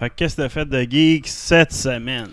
[0.00, 2.28] Fait que qu'est-ce que t'as fait de geek cette semaine?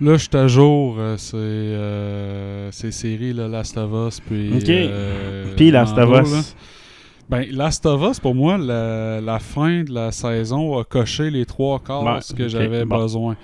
[0.00, 0.96] Là, je suis à jour.
[0.98, 4.20] euh, c'est euh, ces séries, là, Last of Us.
[4.20, 4.68] Puis, Ok.
[4.68, 6.32] euh, Puis Last of Us.
[6.32, 6.40] là.
[7.28, 11.44] Ben, Last of Us, pour moi, la, la fin de la saison a coché les
[11.44, 12.98] trois quarts ce que j'avais bon.
[13.02, 13.36] besoin.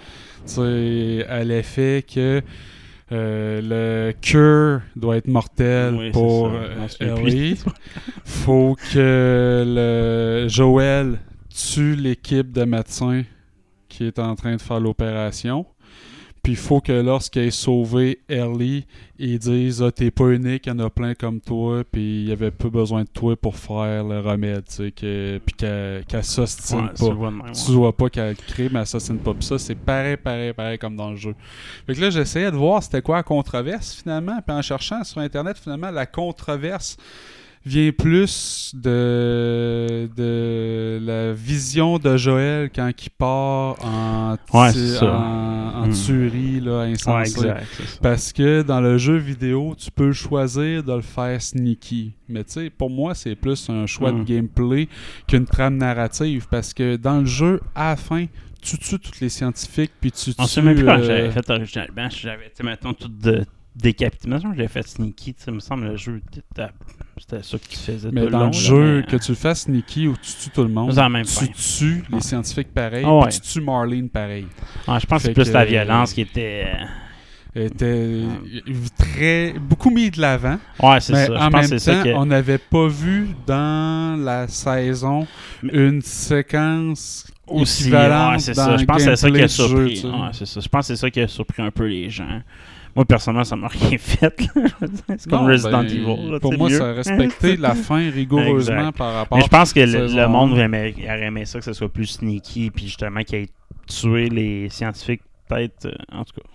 [0.45, 2.41] Sais, à l'effet que
[3.13, 3.61] euh,
[4.09, 6.51] le cure doit être mortel Oui, c'est pour.
[7.01, 7.59] Ellie.
[8.25, 11.19] Faut que le Joel
[11.55, 13.23] tue l'équipe de médecins
[14.11, 15.67] qui est en train de faire l'opération.
[16.43, 18.85] Puis il faut que lorsqu'il ait sauvé Ellie,
[19.17, 22.29] ils disent ah, T'es pas unique, il y en a plein comme toi, puis il
[22.29, 26.05] y avait peu besoin de toi pour faire le remède, tu sais, que, puis qu'elle
[26.05, 27.53] qu'elle s'ostine Ouais, tu pas.
[27.53, 29.35] Tu vois pas qu'elle crée, mais elle s'ostine pas.
[29.35, 31.37] Puis ça, c'est pareil, pareil, pareil comme dans le jeu.
[31.87, 35.21] Fait que là, j'essayais de voir c'était quoi la controverse finalement, puis en cherchant sur
[35.21, 36.97] Internet, finalement, la controverse
[37.65, 44.71] vient plus de, de la vision de Joël quand il part en, Ouais,
[45.03, 45.93] en, en Hmm.
[45.93, 46.87] tuerie là.
[47.07, 47.67] Ouais, exact.
[48.03, 52.13] Parce que dans le jeu vidéo, tu peux choisir de le faire sneaky.
[52.29, 54.21] Mais tu sais, pour moi, c'est plus un choix Hmm.
[54.21, 54.89] de gameplay
[55.29, 56.47] qu'une trame narrative.
[56.51, 58.27] Parce que dans le jeu, à la fin,
[58.61, 60.49] tu tues tous les scientifiques, puis tu On tues...
[60.51, 62.09] sait même plus quand euh, j'avais fait originalement.
[62.11, 63.45] J'avais, tu sais, mettons, tout de
[63.77, 64.29] décapité.
[64.29, 65.35] Mettons, j'avais fait sneaky.
[65.35, 66.21] Tu sais, me semble, le jeu,
[67.19, 68.45] c'était ça que tu faisais Mais tout le dans long.
[68.47, 70.95] le là, jeu, mais- que tu le fasses sneaky ou tu tues tout le monde,
[71.11, 71.47] même tu fin.
[71.47, 73.29] tues les scientifiques pareil, Ah ouais.
[73.29, 74.47] puis tu tues Marlene pareil.
[74.89, 76.67] Ouais, je pense que c'est plus la euh, violence qui était.
[76.67, 76.85] euh,
[77.55, 78.23] était
[78.99, 80.59] très beaucoup mis de l'avant.
[80.83, 81.27] Ouais, c'est ça.
[81.27, 85.27] Je En pense même c'est ça temps, que- on n'avait pas vu dans la saison
[85.63, 87.93] une séquence aussi.
[87.93, 88.77] Ouais, c'est ça.
[88.79, 90.03] Je pense que c'est ça qui a surpris.
[90.05, 90.61] ouais, c'est ça.
[90.61, 92.41] Je pense que c'est ça qui a surpris un peu les gens.
[92.95, 94.35] Moi, personnellement, ça m'a rien fait.
[95.17, 96.31] c'est comme Non, Resident ben, Evil.
[96.31, 99.81] là, pour c'est moi, a respecté la fin rigoureusement par rapport Mais je pense que
[99.81, 103.49] le, monde aimerait, aurait aimé ça, que ce soit plus sneaky, puis justement qu'il ait
[103.87, 105.87] tué les scientifiques, peut-être.
[105.87, 106.49] euh, en tout cas.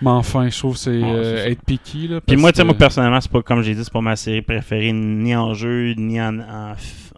[0.00, 2.06] Mais enfin, je trouve que c'est Ouais, euh, c'est être piqué.
[2.08, 4.16] Là, Puis moi, tu sais, moi, personnellement, c'est pas comme j'ai dit, c'est pas ma
[4.16, 6.38] série préférée, ni en jeu, ni en,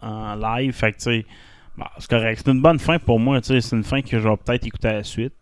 [0.01, 0.73] en, live.
[0.73, 1.25] Fait que, tu sais,
[1.77, 2.41] bon, c'est correct.
[2.43, 3.61] C'est une bonne fin pour moi, tu sais.
[3.61, 5.33] C'est une fin que je vais peut-être écouter à la suite.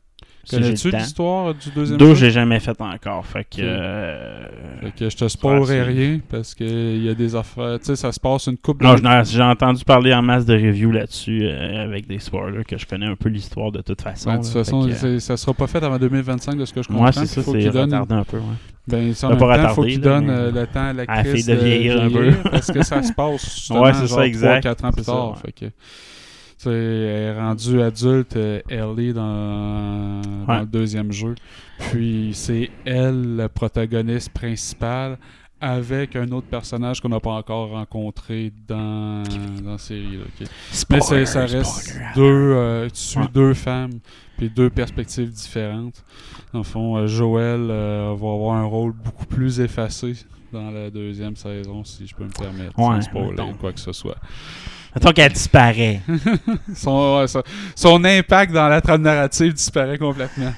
[0.50, 3.26] Connais-tu l'histoire du deuxième Deux, j'ai jamais fait encore.
[3.26, 3.58] Fait que.
[3.60, 4.44] Euh,
[4.82, 7.80] Fait que je te spoilerai rien parce qu'il y a des affaires.
[7.80, 8.86] Tu sais, ça se passe une coupe de.
[8.86, 12.86] Non, j'ai entendu parler en masse de reviews là-dessus euh, avec des spoilers que je
[12.86, 14.30] connais un peu l'histoire de toute façon.
[14.32, 16.82] Ben, de toute façon, que, euh, ça sera pas fait avant 2025 de ce que
[16.82, 17.06] je comprends.
[17.06, 17.94] Ouais, c'est ça, faut c'est qu'il donne.
[17.94, 18.44] un peu, ouais.
[18.88, 20.94] Ben, ça, en même temps, faut retardé, qu'il donne mais- euh, le temps à À
[20.94, 22.32] la l'actrice fille de vieillir un peu.
[22.50, 24.66] parce que ça se passe Ouais, c'est ça, exact.
[24.66, 25.38] 3-4 ans plus tard.
[25.46, 25.66] Fait que,
[26.62, 31.36] tu sais, elle est rendue adulte, euh, Ellie, dans, dans le deuxième jeu.
[31.92, 35.18] Puis c'est elle, le protagoniste principal,
[35.62, 39.24] avec un autre personnage qu'on n'a pas encore rencontré dans,
[39.64, 40.18] dans la série.
[40.18, 40.48] là, ok.
[40.90, 42.06] Mais ça Spoiler, reste spoiler.
[42.16, 43.28] deux, euh, tu suis Ouais.
[43.34, 44.00] deux femmes,
[44.38, 46.04] puis deux perspectives différentes.
[46.54, 50.14] Dans le fond, euh, Joël euh, va avoir un rôle beaucoup plus effacé
[50.54, 53.92] dans la deuxième saison, si je peux me permettre, Ouais, sans spoiler quoi que ce
[53.92, 54.18] soit.
[54.96, 56.02] Mettons qu'elle disparaît.
[56.76, 57.44] son, ouais, son,
[57.76, 60.54] son impact dans la trame narrative disparaît complètement.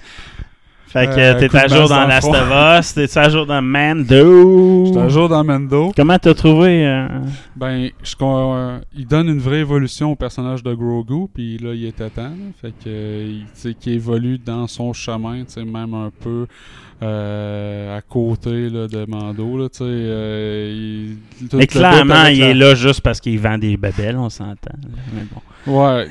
[0.92, 4.88] Fait que Euh, t'es à jour dans Last of Us, t'es à jour dans Mando.
[4.88, 5.94] J'étais un jour dans Mendo.
[5.96, 7.08] Comment t'as trouvé euh,
[7.55, 11.85] Ben, je, euh, il donne une vraie évolution au personnage de Grogu, puis là, il
[11.85, 12.23] est à temps.
[12.23, 12.52] là.
[12.61, 12.90] Fait que,
[13.26, 16.47] il, tu sais, qu'il évolue dans son chemin, tu sais, même un peu
[17.02, 19.58] euh, à côté là, de Mando.
[19.58, 23.40] Là, tu sais, euh, il- tout Mais clairement, il la- est là juste parce qu'il
[23.40, 24.76] vend des babelles, on s'entend.
[25.14, 25.42] Mais bon.
[25.68, 26.08] Ouais,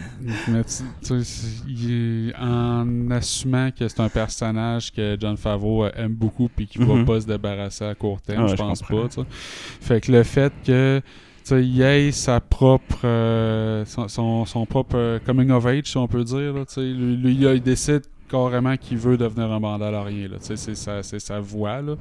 [0.48, 5.84] mais tu tu sais, c'est- il en assumant que c'est un personnage que John Favreau
[5.84, 7.00] euh, aime beaucoup puis qu'il Mhm.
[7.00, 9.06] va pas se débarrasser à court terme, Ah ouais, je pense pas.
[9.80, 14.66] Fait que le fait que tu sais, il ait sa propre euh, son, son, son
[14.66, 18.02] propre coming of age, si on peut dire, là, tu sais, lui, lui, il décide
[18.30, 20.28] carrément qu'il veut devenir un Mandalorien.
[20.40, 21.82] C'est sa, sa voix.
[21.82, 21.96] Là.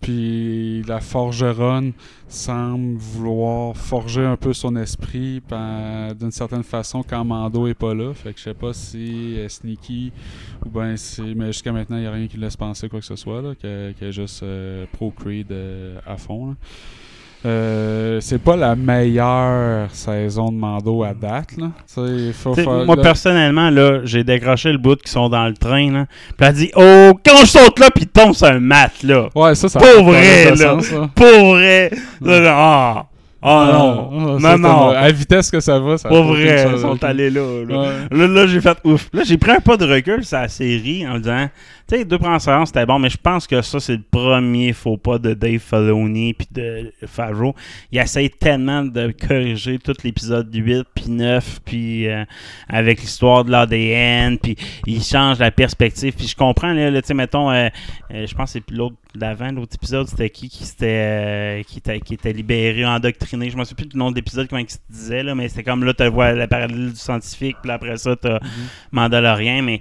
[0.00, 1.92] Puis la forgeronne
[2.28, 7.94] semble vouloir forger un peu son esprit ben, d'une certaine façon quand Mando est pas
[7.94, 8.12] là.
[8.14, 10.12] Fait que je sais pas si elle est sneaky
[10.66, 11.34] ou ben si.
[11.34, 13.54] Mais jusqu'à maintenant, il n'y a rien qui laisse penser quoi que ce soit.
[13.56, 16.48] Qu'elle, qu'elle est juste euh, pro-Creed euh, à fond.
[16.48, 16.54] là.
[17.46, 21.56] Euh, c'est pas la meilleure saison de Mando à date.
[21.56, 21.70] Là.
[22.34, 25.92] Faut faire- moi, là- personnellement, là, j'ai décroché le bout qui sont dans le train,
[25.92, 26.06] là.
[26.06, 29.28] Puis elle a dit, oh, quand je saute là, puis tombe sur un mat, là.
[29.36, 30.76] Ouais, ça, ça Pour vrai, là.
[31.14, 31.90] Pour vrai.
[32.26, 33.04] Ah,
[33.40, 34.10] ah non.
[34.36, 34.88] Ah, ça, non, non.
[34.88, 37.64] À la vitesse que ça va, ça Pas vrai, ils sont allés là.
[38.10, 39.08] Là, là, j'ai fait ouf.
[39.12, 41.48] Là, j'ai pris un pas de recul sur la série en me disant,
[41.88, 44.74] tu sais, deux premières séances, c'était bon, mais je pense que ça, c'est le premier
[44.74, 47.54] faux pas de Dave Filoni puis de Favreau.
[47.90, 52.24] Il essaye tellement de corriger tout l'épisode 8 puis 9, puis euh,
[52.68, 54.56] avec l'histoire de l'ADN, puis
[54.86, 56.12] il change la perspective.
[56.14, 57.68] Puis je comprends, là, là, tu sais, mettons, euh,
[58.10, 61.78] euh, je pense que c'est l'autre d'avant, l'autre épisode, c'était qui qui, s'était, euh, qui,
[61.78, 63.48] était, qui était libéré, endoctriné.
[63.48, 65.64] Je me souviens plus du nom de l'épisode, comment il se disait, là, mais c'était
[65.64, 68.40] comme là, tu vois la parallèle du scientifique, puis après ça, tu as
[68.92, 69.80] Mandalorien, mais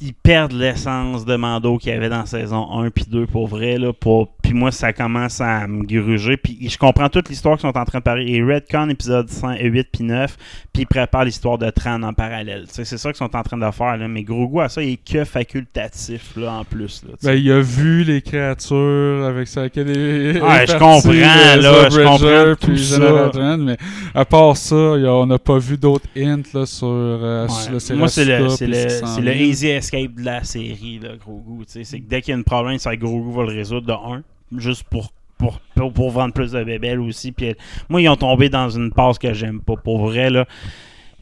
[0.00, 3.78] ils, perdent l'essence de Mando qu'il y avait dans saison 1 puis 2 pour vrai.
[3.78, 6.36] Là, pour, puis moi, ça commence à me gruger.
[6.36, 8.30] Puis je comprends toute l'histoire qu'ils sont en train de parler.
[8.32, 10.36] Et Redcon, épisode 5, 8 puis 9,
[10.72, 12.66] puis ils préparent l'histoire de Tran en parallèle.
[12.68, 13.96] C'est ça qu'ils sont en train de faire.
[13.96, 14.08] Là.
[14.08, 17.02] Mais Grogu, à ça, il est que facultatif là, en plus.
[17.08, 17.14] Là.
[17.22, 22.02] Ben, il a vu les créatures avec est, Ouais, est je comprends, euh, là, je
[22.02, 23.56] comprends tout ça.
[23.58, 23.76] Mais
[24.14, 27.80] à part ça, a- on n'a pas vu d'autres hints là, sur, euh, sur Ouais.
[27.90, 31.84] le Moi, c'est le, c'est le, easy de la série, là, tu sais.
[31.84, 33.92] C'est que dès qu'il y a un problème, c'est que Grogu va le résoudre de
[33.92, 34.22] un,
[34.58, 37.32] juste pour, pour, pour, pour vendre plus de bébelles aussi.
[37.32, 37.54] Puis,
[37.88, 39.76] moi, ils ont tombé dans une passe que j'aime pas.
[39.76, 40.46] Pour vrai, là.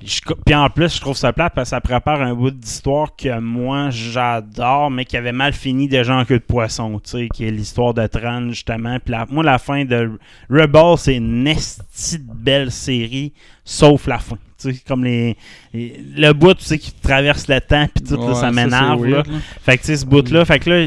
[0.02, 3.14] Je Puis en plus, je trouve ça plate parce que ça prépare un bout d'histoire
[3.17, 7.29] que moi j'adore, mais qui avait mal fini déjà en queue de poisson, tu sais,
[7.32, 8.99] qui est l'histoire de Tran, justement.
[9.02, 10.19] Puis la- moi, la fin de
[10.50, 13.32] Rebel, c'est une esti de belle série,
[13.64, 14.37] sauf la fin.
[14.61, 15.37] Tu sais, comme les,
[15.73, 19.05] les- le bout, tu sais, qui traverse le temps, puis tout, là, Ouais, ça m'énerve,
[19.06, 19.17] là.
[19.19, 19.38] weird, là.
[19.62, 20.87] Fait que, tu sais, ce bout-là, fait que là,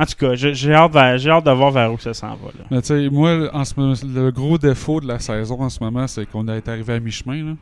[0.00, 2.50] en tout cas, j'ai hâte, hâte de voir vers où ça s'en va.
[2.70, 6.24] Mais moi, en ce moment, le gros défaut de la saison en ce moment, c'est
[6.24, 7.56] qu'on est arrivé à mi-chemin.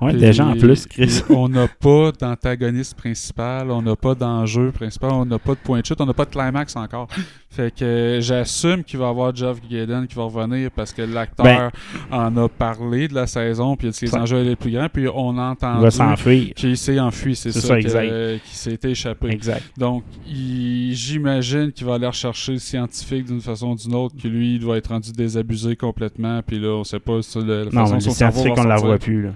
[0.00, 1.22] Ouais, déjà en plus, Chris.
[1.30, 5.80] On n'a pas d'antagoniste principal, on n'a pas d'enjeu principal, on n'a pas de point
[5.80, 7.08] de chute, on n'a pas de climax encore.
[7.50, 11.44] Fait que j'assume qu'il va y avoir Jeff Gaden qui va revenir parce que l'acteur
[11.44, 11.70] Ben-
[12.10, 14.56] en a parlé de la saison, puis il a dit que les Ça- enjeux étaient
[14.56, 15.34] plus grands, puis on
[15.90, 16.54] s'enfuir.
[16.54, 18.12] qu'il s'est enfui, c'est ça, ça, exact.
[18.44, 19.28] s'est échappé.
[19.30, 19.62] Exact.
[19.76, 20.04] Donc,
[20.92, 24.60] j'imagine qu'il va aller rechercher le scientifique d'une façon ou d'une autre, que lui, il
[24.60, 27.94] doit être rendu désabusé complètement, puis là, on sait pas si la, la Non, façon
[27.96, 28.86] les cerveau scientifiques, va on la sortir.
[28.88, 29.22] voit plus.
[29.22, 29.30] Là.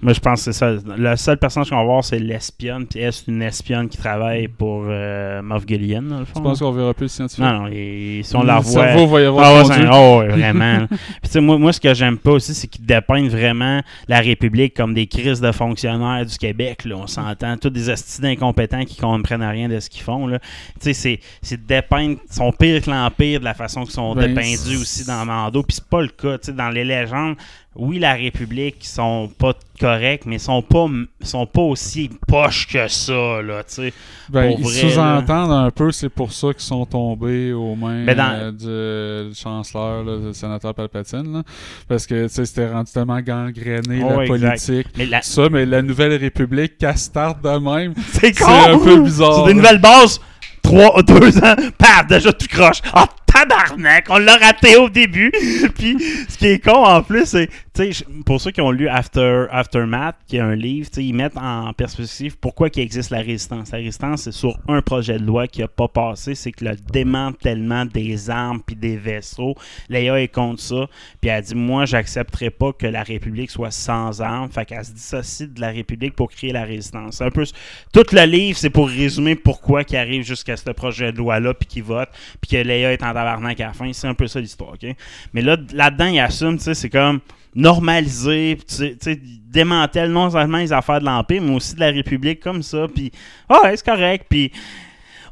[0.00, 0.72] Moi, je pense que c'est ça.
[0.96, 2.86] La seule personnage qu'on va voir, c'est l'espionne.
[2.86, 6.34] Puis elle, c'est une espionne qui travaille pour euh, Moff Gideon, dans le fond.
[6.34, 7.44] Tu penses qu'on verra plus le scientifique?
[7.44, 8.84] Non, non, et, si on la Le revoit.
[8.84, 10.86] cerveau va y avoir Ah ouais, oh, ouais, vraiment.
[10.88, 14.20] Puis, tu sais, moi, moi, ce que j'aime pas aussi, c'est qu'ils dépeignent vraiment la
[14.20, 16.84] République comme des crises de fonctionnaires du Québec.
[16.84, 16.96] Là.
[16.96, 20.26] On s'entend, tous des hosties d'incompétents qui comprennent rien de ce qu'ils font.
[20.26, 20.38] Là.
[20.38, 20.46] Tu
[20.80, 24.14] sais, c'est, c'est de dépeindre, ils sont pires que l'Empire de la façon qu'ils sont
[24.14, 25.62] Ben, dépeints aussi dans Mando.
[25.62, 26.38] Puis c'est pas le cas.
[26.38, 27.36] Tu sais, dans les légendes,
[27.78, 30.86] oui, la République, sont pas corrects, mais sont pas,
[31.22, 33.42] sont pas aussi poches que ça.
[33.42, 33.92] Là, tu sais.
[34.28, 38.54] Ben, ils sous-entendent un peu, c'est pour ça qu'ils sont tombés aux mains Ben, dans-
[38.66, 41.32] euh, du chancelleur, là, du sénateur Palpatine.
[41.32, 41.42] là.
[41.88, 44.26] parce que tu sais, c'était rendu tellement gangréné, Oh, la exact.
[44.66, 44.86] politique.
[44.96, 49.00] Mais la- Ça, mais la Nouvelle République, qu'elle starte de même, C'est c'est un peu
[49.02, 49.34] bizarre.
[49.34, 50.20] Sur des nouvelles bases,
[50.62, 52.80] 3, 2 ans, paf, déjà tout croche.
[52.92, 55.30] Ah, tabarnak, on l'a raté au début.
[55.76, 55.96] Puis,
[56.28, 59.46] ce qui est con en plus, c'est, tu sais, pour ceux qui ont lu After,
[59.50, 63.18] Aftermath, qui est un livre, tu sais, ils mettent en perspective pourquoi qu'il existe la
[63.18, 63.70] résistance.
[63.72, 66.76] La résistance, c'est sur un projet de loi qui a pas passé, c'est que le
[66.76, 69.54] démantèlement des armes puis des vaisseaux,
[69.88, 70.86] Léa est contre ça.
[71.20, 74.50] Puis elle dit, moi, j'accepterai pas que la République soit sans armes.
[74.50, 77.20] Fait qu'elle se dissocie de la République pour créer la résistance.
[77.20, 77.44] Un peu
[77.92, 81.66] tout le livre, c'est pour résumer pourquoi qu'il arrive jusqu'à ce projet de loi-là, puis
[81.66, 82.08] qu'il vote,
[82.40, 83.92] puis que Léa est en à la fin.
[83.92, 84.94] C'est un peu ça l'histoire, OK?
[85.32, 87.20] Mais là, là-dedans, il assume, c'est comme
[87.54, 88.96] normaliser, tu
[89.48, 93.10] démantèle non seulement les affaires de l'Empire, mais aussi de la République comme ça, puis
[93.48, 94.52] ah ouais, c'est correct, puis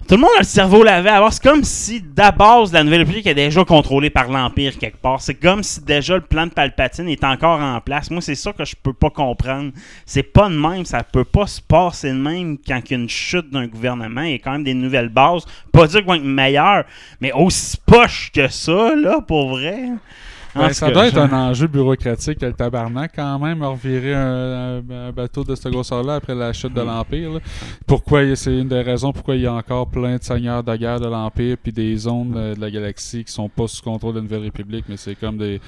[0.06, 1.08] tout le monde a le cerveau lavé.
[1.08, 5.22] Alors, c'est comme si, base, la Nouvelle République est déjà contrôlée par l'Empire quelque part.
[5.22, 8.10] C'est comme si déjà le plan de Palpatine est encore en place.
[8.10, 9.72] Moi, c'est ça que je peux pas comprendre.
[10.04, 10.84] C'est pas de même.
[10.84, 14.22] Ça peut pas se passer de même quand il y a une chute d'un gouvernement.
[14.22, 15.44] Il y a quand même des nouvelles bases.
[15.72, 16.84] Pas dire qu'ils vont être meilleurs,
[17.20, 19.88] mais aussi poche que ça, là, pour vrai.
[20.72, 25.42] Ça doit être un enjeu bureaucratique, le tabarnak, quand même, revirer un, un- un bateau
[25.44, 26.86] de cette grosseur-là après la chute de Hmm.
[26.86, 27.32] l'Empire.
[27.34, 27.40] là.
[27.86, 31.00] Pourquoi c'est une des raisons pourquoi il y a encore plein de seigneurs de guerre
[31.00, 34.18] de l'Empire puis des zones euh, de la galaxie qui sont pas sous contrôle de
[34.18, 35.60] la Nouvelle République, mais c'est comme des,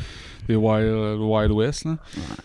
[0.48, 1.84] des Wild, Wild West.
[1.84, 1.96] là.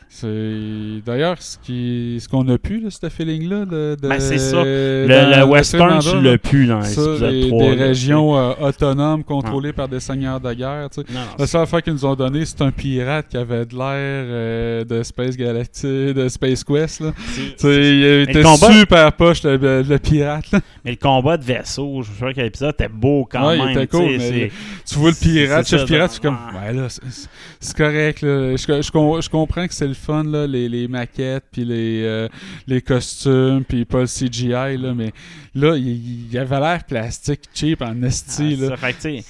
[0.09, 3.65] C'est d'ailleurs ce qui ce qu'on a pu, là, ce feeling-là.
[3.65, 4.61] De, de- Ben, c'est ça.
[4.63, 6.21] Le, dans le western, tu là.
[6.31, 7.63] l'as plus dans Ça, l'épisode les- 3.
[7.69, 10.89] des là, régions euh, autonomes contrôlées par des seigneurs de guerre.
[10.89, 11.13] tu sais.
[11.13, 13.81] Non, La seule affaire qu'ils nous ont donné, c'est un pirate qui avait de l'air
[13.87, 16.99] euh, de Space Galaxy, de Space Quest.
[17.01, 17.13] Là.
[17.17, 20.51] c'est- sais, il était combat- super poche, le, le- le pirate.
[20.51, 20.59] là.
[20.83, 23.77] Mais le combat de vaisseau, je crois que l'épisode était beau quand Ouais, il même.
[23.77, 24.51] était tu sais, cool, mais c'est-
[24.93, 26.67] Tu vois le pirate, c'est chef pirate, tu es comme, ouais.
[26.67, 27.29] ouais, là, c'est- c'est-
[27.59, 28.21] c'est correct.
[28.21, 28.55] Là.
[28.55, 32.03] Je, je com- je comprends que c'est le fun, là, les, les maquettes, puis les,
[32.03, 32.27] euh,
[32.67, 35.11] les costumes, puis pas le CGI, là, mais
[35.55, 38.57] là, il, il avait l'air plastique cheap en esti.
[38.57, 38.67] Ah, là.
[38.69, 39.25] ça, fait que, tu sais,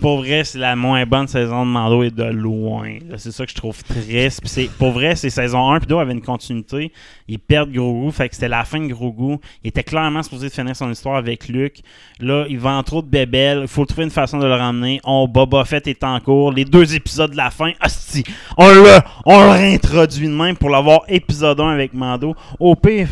[0.00, 2.98] pour vrai, c'est la moins bonne saison de Mando et de loin.
[3.16, 4.40] C'est ça que je trouve triste.
[4.42, 6.92] Puis pour vrai, c'est saison 1 puis 2 avait une continuité.
[7.28, 9.38] Ils perdent Grogu, fait que c'était la fin de Grogu.
[9.62, 11.82] Il était clairement supposé finir son histoire avec Luke.
[12.18, 13.60] Là, il vend trop de bébelles.
[13.62, 15.00] Il faut trouver une façon de le ramener.
[15.04, 16.52] On Boba Fett est en cours.
[16.52, 18.24] Les deux épisodes de la fin, hostie,
[18.56, 22.34] on le, on le réintroduit de même pour l'avoir épisode 1 avec Mando.
[22.58, 23.08] Au pire,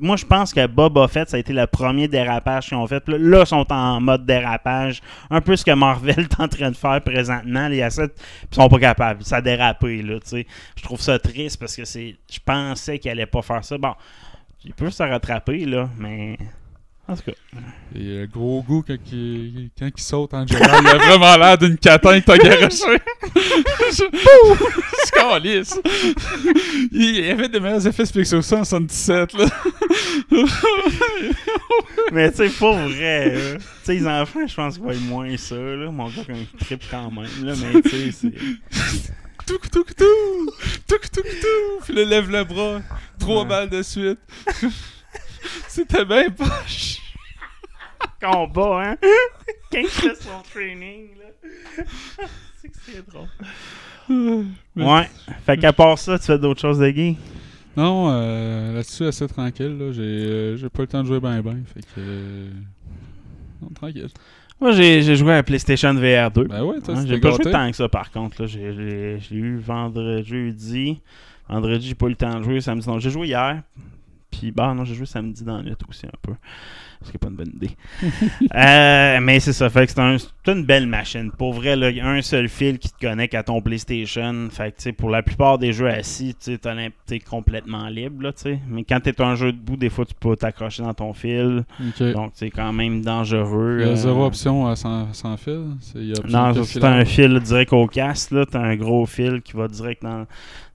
[0.00, 3.02] moi je pense que Boba Fett, ça a été le premier dérapage qu'ils ont fait.
[3.08, 5.00] Là, ils sont en mode dérapage.
[5.30, 7.68] Un peu ce que Marvel est en train de faire présentement.
[7.68, 8.14] Les assets,
[8.50, 9.24] ils sont pas capables.
[9.24, 10.46] Ça a dérapé, là, tu sais.
[10.76, 12.16] Je trouve ça triste parce que c'est.
[12.30, 13.78] Je pensais qu'il allait pas faire ça.
[13.78, 13.94] Bon,
[14.64, 16.36] il peut se rattraper, là, mais.
[17.08, 17.32] En tout cas.
[17.94, 21.56] Et le gros goût quand il, quand il saute en Jedi, il a vraiment l'air
[21.56, 22.98] d'une catin t'as garoché.
[23.92, 24.10] C'est
[25.14, 25.80] calisse.
[26.90, 29.46] Il y avait des meilleurs effets spéciaux ça en 77 là.
[32.12, 35.54] Mais tu sais, pour vrai, tu sais, les enfants, je pense qu'ils voient moins ça,
[35.56, 35.90] là.
[35.90, 38.32] Mon gars, un trip quand même, là, mais tu sais, c'est.
[39.46, 42.80] Tout tout tout tout tout tout puis le lève le bras,
[43.16, 43.48] trois Ouais.
[43.48, 44.18] balles de suite.
[45.68, 46.98] C'était bien poche.
[48.20, 48.96] Combat, hein?
[49.72, 51.84] Quand il fait son training, là.
[52.56, 53.28] c'est que c'est drôle.
[54.76, 55.08] Ouais.
[55.44, 57.16] Fait qu'à part ça, tu fais d'autres choses de gay?
[57.76, 61.42] Non, euh, là-dessus assez tranquille là, j'ai euh, j'ai pas le temps de jouer ben
[61.42, 62.48] ben, fait que euh,
[63.60, 64.08] non, tranquille.
[64.58, 66.44] Moi, j'ai j'ai joué à PlayStation VR 2.
[66.44, 67.42] Ben ouais, toi, Hein, j'ai pas gâté.
[67.42, 68.40] joué tant que ça par contre.
[68.42, 68.46] là.
[68.48, 71.00] J'ai- J'ai j'ai eu vendredi, jeudi.
[71.48, 72.60] Vendredi, j'ai pas eu le temps de jouer.
[72.62, 72.98] Samedi, non.
[72.98, 73.62] J'ai joué hier.
[74.30, 76.32] Puis, bah non, j'ai joué samedi dans la nuit aussi un peu.
[77.02, 77.70] Ce qui est pas une bonne idée.
[78.54, 79.68] Euh, mais c'est ça.
[79.68, 81.30] Fait que c'est un- c'est une belle machine.
[81.30, 84.48] Pour vrai, il y a un seul fil qui te connecte à ton PlayStation.
[84.50, 86.58] Fait que, tu sais, pour la plupart des jeux assis, tu
[87.06, 88.58] t'es complètement libre, là, tu.
[88.68, 91.64] Mais quand t'es un jeu debout, des fois, tu peux t'accrocher dans ton fil.
[92.12, 93.78] Donc, c'est quand même dangereux.
[93.80, 95.74] il y a euh, zéro option euh, sans, sans fil.
[95.94, 96.90] Y a non, filaire.
[96.90, 98.44] un fil direct au casque, là.
[98.50, 100.26] T'as un gros fil qui va direct dans,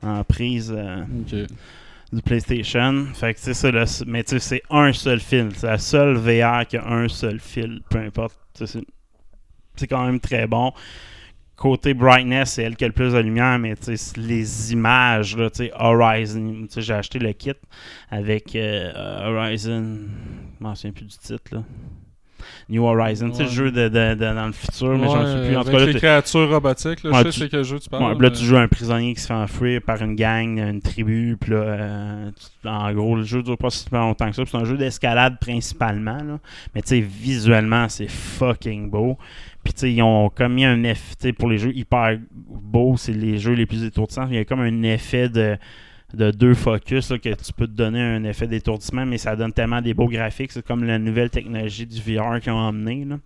[0.03, 1.03] dans la prise euh.
[2.11, 3.05] Du PlayStation.
[3.13, 5.49] Fait que c'est le- mais tu sais, c'est un seul fil.
[5.55, 8.37] C'est la seule VR qui a un seul fil, peu importe.
[9.75, 10.73] C'est quand même très bon.
[11.55, 15.49] Côté brightness, c'est elle qui a le plus de lumière, mais tu les images, là,
[15.51, 17.53] tu Horizon, j'ai acheté le kit
[18.09, 18.91] avec euh,
[19.29, 19.99] Horizon,
[20.59, 21.63] je m'en souviens plus du titre, là.
[22.69, 23.55] New Horizon, tu sais, le Ouais.
[23.55, 25.57] jeu de, de- de- dans le futur, mais j'en Ouais, suis plus.
[25.57, 27.63] En tout avec cas, là, les créatures robotiques, là, Ouais, je tu- sais c'est quel
[27.63, 28.13] jeu tu parles.
[28.15, 31.37] Ouais, là, tu joues un prisonnier qui se fait enfouir par une gang, une tribu,
[31.39, 32.31] puis là, euh,
[32.61, 34.43] tu- en gros, le jeu dure pas si longtemps que ça.
[34.45, 36.39] C'est un jeu d'escalade principalement, là.
[36.75, 39.17] Mais tu sais, visuellement, c'est fucking beau.
[39.63, 43.11] Puis tu sais, ils ont comme mis un effet, pour les jeux hyper beaux, c'est
[43.13, 44.27] les jeux les plus étourdissants.
[44.29, 45.55] Il y a comme un effet de
[46.13, 49.53] de deux focus là, que tu peux te donner un effet d'étourdissement, mais ça donne
[49.53, 50.51] tellement des beaux graphiques.
[50.51, 53.05] C'est comme la nouvelle technologie du VR qu'ils ont emmené.
[53.05, 53.17] Là.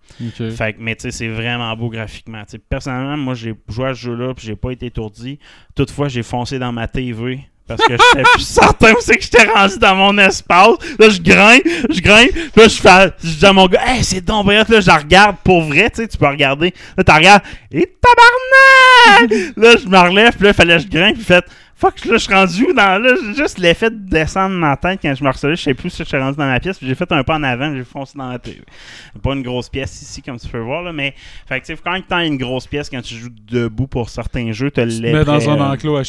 [0.50, 2.42] Fait que, mais tu sais, c'est vraiment beau graphiquement.
[2.44, 5.38] Tu sais, personnellement, moi, j'ai joué à ce jeu-là, puis j'ai pas été étourdi.
[5.74, 7.40] Toutefois, j'ai foncé dans ma TV.
[7.66, 10.76] Parce que j'étais plus certain où c'est que j'étais rendu dans mon espace.
[10.98, 12.30] Là, je grimpe, je grimpe.
[12.30, 14.46] Puis Là, je fais, je dis à mon gars, hey, c'est donc.
[14.46, 16.72] Là, je la regarde pour vrai, tu sais, tu peux regarder.
[16.96, 19.30] Là, tu regardes, et tabarnak!
[19.56, 21.44] là, je me relève, puis là, il fallait que je grimpe, puis fait,
[21.76, 23.14] fuck, là, je suis rendu dans là?
[23.36, 26.02] Juste l'effet de descendre dans ma tête quand je me recevais, je sais plus si
[26.02, 28.30] je suis rendu dans ma pièce, j'ai fait un pas en avant, j'ai foncé dans
[28.30, 28.62] la TV.
[29.22, 31.14] Pas une grosse pièce ici, comme tu peux voir, là, mais,
[31.46, 34.08] fait que, tu sais, quand tu as une grosse pièce, quand tu joues debout pour
[34.08, 36.04] certains jeux, tu Tu te mets dans un enclos à.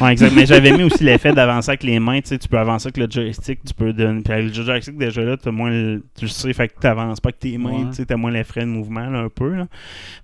[0.00, 0.32] Ouais, exact.
[0.34, 2.20] Mais j'avais mis aussi l'effet d'avancer avec les mains.
[2.20, 3.60] Tu sais, tu peux avancer avec le joystick.
[3.64, 4.22] Tu peux donner.
[4.22, 7.28] Puis avec le joystick, déjà là, t'as moins le- tu sais, fait que t'avances pas
[7.28, 7.70] avec tes mains.
[7.70, 7.86] Ouais.
[7.90, 9.54] Tu sais, t'as moins les frais de mouvement, là, un peu.
[9.54, 9.66] Là.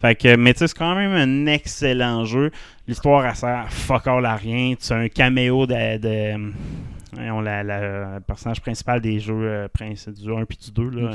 [0.01, 2.51] Fait que, mais tu sais, c'est quand même un excellent jeu.
[2.92, 4.75] L'histoire, elle sert fuck all à rien.
[4.78, 5.96] Tu as un caméo de.
[5.99, 6.52] de
[7.30, 10.88] on la, la- le personnage principal des jeux euh, prince, du 1 puis du 2,
[10.90, 11.11] là.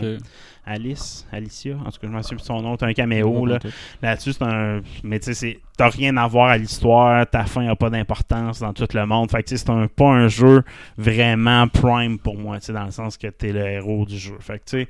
[0.66, 3.58] Alice, Alicia, en tout cas, je me souviens son nom, c'est un caméo, là.
[4.02, 4.82] Là-dessus, c'est un.
[5.04, 8.60] Mais tu sais, c'est- t'as rien à voir à l'histoire, ta fin n'a pas d'importance
[8.60, 9.32] dans tout le monde.
[9.32, 10.64] Fait que tu sais, c'est un, pas un jeu
[10.98, 14.36] vraiment prime pour moi, tu sais, dans le sens que t'es le héros du jeu.
[14.40, 14.88] Fait que tu sais,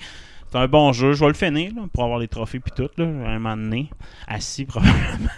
[0.49, 1.13] c'est un bon jeu.
[1.13, 3.57] Je vais le finir là, pour avoir les trophées puis tout, là, à un moment
[3.57, 3.89] donné.
[4.27, 5.29] Assis, probablement.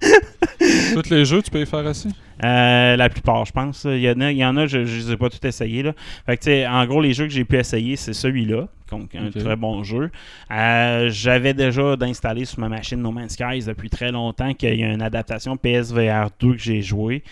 [0.94, 2.14] Tous les jeux, tu peux les faire assis?
[2.44, 3.84] Euh, la plupart, je pense.
[3.84, 5.82] Il y en a, il y en a je ne les ai pas tout essayés.
[5.82, 5.92] Là.
[6.26, 8.68] Fait que, tu sais, en gros, les jeux que j'ai pu essayer, c'est celui-là.
[8.90, 10.10] Donc, un très bon jeu.
[10.50, 14.82] Euh, J'avais déjà d'installer sur ma machine No Man's Skies depuis très longtemps qu'il y
[14.82, 17.22] a une adaptation PSVR 2 que j'ai joué.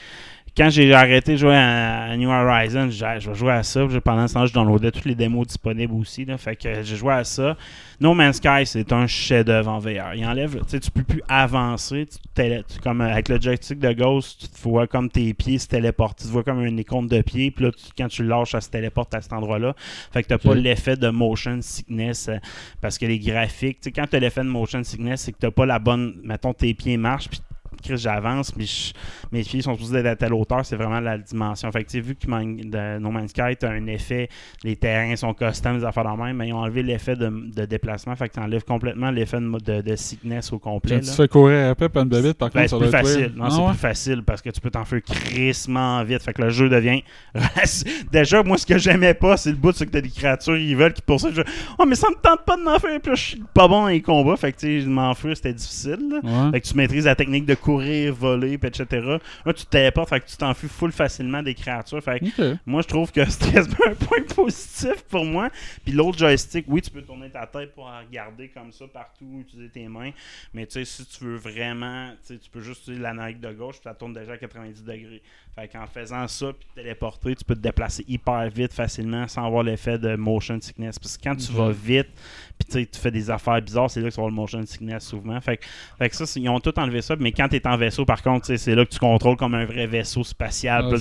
[0.59, 3.87] Quand j'ai arrêté de jouer à, New Horizons, j'ai- je vais jouer à ça.
[4.05, 6.25] Pendant ce temps, je downloadais toutes les démos disponibles aussi.
[6.25, 6.37] Là.
[6.37, 7.57] Fait que j'ai joué à ça.
[8.01, 10.15] No Man's Sky, c'est un chef-d'œuvre en VR.
[10.17, 12.07] Il enlève, tu sais, tu peux plus avancer.
[12.11, 15.09] Tu te télé- tu- comme euh, avec le joystick de Ghost, tu te vois comme
[15.09, 16.19] tes pieds se téléportent.
[16.19, 17.53] Tu te vois comme une icône de pied.
[17.53, 19.75] Puis là, tu- quand tu le lâches, ça se téléporte à cet endroit-là.
[20.13, 22.37] Fait que t'as pas l'effet de motion sickness euh,
[22.81, 25.53] parce que les graphiques, tu sais, quand t'as l'effet de motion sickness, c'est que t'as
[25.53, 26.17] pas la bonne.
[26.25, 27.29] Mettons, tes pieds marchent.
[27.29, 27.41] Puis
[27.83, 28.93] Chris, j'avance, mais je-
[29.33, 31.71] mes pieds sont supposés être à telle hauteur, c'est vraiment la dimension.
[31.73, 34.29] Fait que, tu vu que de No Man's Sky, t'as un effet,
[34.65, 37.65] les terrains sont custom, les affaires de même, mais ils ont enlevé l'effet de, de
[37.65, 41.01] déplacement, fait que t'enlèves complètement l'effet de, de, de sickness au complet.
[41.01, 43.33] Tu fais courir après, pas une bébite, par Ben, contre, c'est plus facile.
[43.37, 43.69] Non, Ah c'est ouais?
[43.71, 46.23] plus facile parce que tu peux t'enfuir crissement vite.
[46.23, 47.03] Fait que le jeu devient.
[48.13, 50.77] Déjà, moi, ce que j'aimais pas, c'est le bout, c'est que t'as des créatures ils
[50.77, 51.29] veulent qui pour ça.
[51.33, 51.43] Je...
[51.79, 53.01] Oh, mais ça me tente pas de m'enfuir.
[53.03, 54.37] Puis je suis pas bon dans les combats.
[54.37, 55.99] Fait que, tu sais, m'enfuir, c'était difficile.
[56.11, 56.21] là.
[56.47, 56.51] Ouais.
[56.53, 59.19] Fait que tu maîtrises la technique de courir, voler, puis etc.
[59.45, 62.03] Là, tu te téléportes, fait que tu t'enfuis full facilement des créatures.
[62.03, 65.51] Fait que moi, je trouve que c'est un point positif pour moi.
[65.85, 69.71] Puis l'autre joystick, oui, tu peux tourner ta tête pour regarder comme ça partout, utiliser
[69.71, 70.11] tes mains.
[70.55, 73.85] Mais tu sais, si tu veux vraiment, tu peux juste utiliser l'analyse de gauche, puis
[73.85, 75.23] ça tourne déjà à 90 degrés.
[75.59, 79.45] Fait qu'en faisant ça, puis te téléporter, tu peux te déplacer hyper vite, facilement, sans
[79.45, 81.01] avoir l'effet de motion sickness.
[81.01, 82.07] Parce que quand tu vas vite,
[82.59, 85.05] puis tu fais des affaires bizarres, c'est là que tu vas avoir le motion sickness
[85.05, 85.41] souvent.
[85.41, 85.65] Fait que,
[85.99, 87.17] fait que ça, ils ont tout enlevé ça.
[87.19, 89.65] Mais quand tu es en vaisseau, par contre, c'est là que tu contrôles comme un
[89.65, 90.93] vrai vaisseau spatial.
[90.93, 90.97] Ah,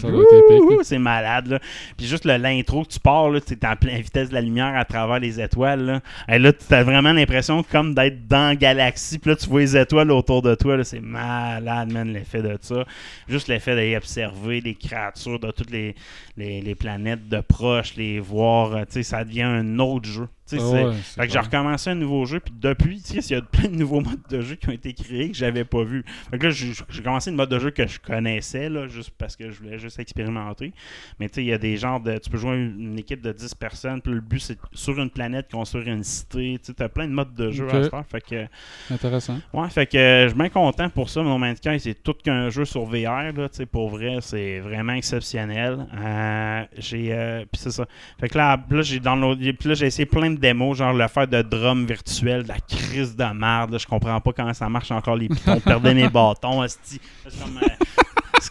[0.81, 1.47] c'est malade.
[1.47, 1.59] Là.
[1.95, 4.85] Puis juste l'intro que tu pars, tu es en pleine vitesse de la lumière à
[4.85, 5.85] travers les étoiles.
[5.85, 9.19] Là, Et là tu as vraiment l'impression comme d'être dans la galaxie.
[9.19, 10.83] Puis là, tu vois les étoiles autour de toi.
[10.83, 12.85] C'est malade, man, l'effet de ça.
[13.27, 18.73] Juste l'effet d'aller observer les créatures de toutes les, planètes de proche, les voir.
[18.75, 20.27] euh, ça devient un autre jeu.
[20.47, 23.33] Sais, Ah ouais, fait que j'ai recommencé un nouveau jeu, puis depuis, tu sais, il
[23.33, 25.83] y a plein de nouveaux modes de jeu qui ont été créés que j'avais pas
[25.83, 26.05] vu.
[26.31, 29.35] Fait que là, j'ai commencé une mode de jeu que je connaissais, là, juste parce
[29.35, 30.73] que je voulais juste expérimenter.
[31.19, 32.17] Mais tu sais, il y a des genres de.
[32.17, 35.51] Tu peux jouer une, équipe de 10 personnes, puis le but, c'est sur une planète,
[35.51, 36.59] construire une cité.
[36.63, 38.05] Tu t'as plein de modes de jeu à se faire.
[38.07, 38.45] Fait que.
[38.89, 39.39] Intéressant.
[39.53, 41.21] Ouais, fait que euh, je suis bien content pour ça.
[41.21, 43.33] Man's Sky, c'est tout qu'un jeu sur VR.
[43.35, 45.85] Là, tu sais, pour vrai, c'est vraiment exceptionnel.
[45.95, 47.85] Euh, j'ai, euh, puis c'est ça.
[48.19, 51.07] Fait que là, là j'ai downloadé, puis là, j'ai essayé plein de démos, genre le
[51.07, 53.77] faire de drum virtuel, de la crise de merde.
[53.79, 55.59] je comprends pas comment ça marche encore les pitons.
[55.59, 56.65] perdais mes bâtons.
[56.67, 56.99] C'est
[57.39, 57.59] comme.
[57.63, 57.67] euh,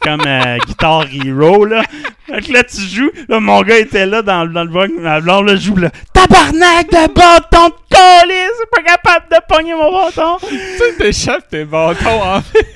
[0.03, 1.83] comme euh, Guitar Hero, là.
[2.27, 3.11] Que là, tu joues.
[3.29, 4.90] Là, mon gars était là dans, dans le bug.
[5.05, 5.90] Alors, là, joue, là.
[6.12, 8.53] Tabarnak de bâton de colis!
[8.59, 10.37] C'est pas capable de pogner mon bâton!
[10.40, 12.66] Tu t'échappes tes bâtons en Fait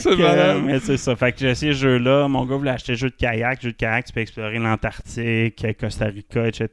[0.00, 1.14] c'est que, euh, mais c'est ça.
[1.16, 2.28] Fait que j'ai essayé ce jeu-là.
[2.28, 3.62] Mon gars voulait acheter jeu de kayak.
[3.62, 6.68] Jeu de kayak, tu peux explorer l'Antarctique, Costa Rica, etc.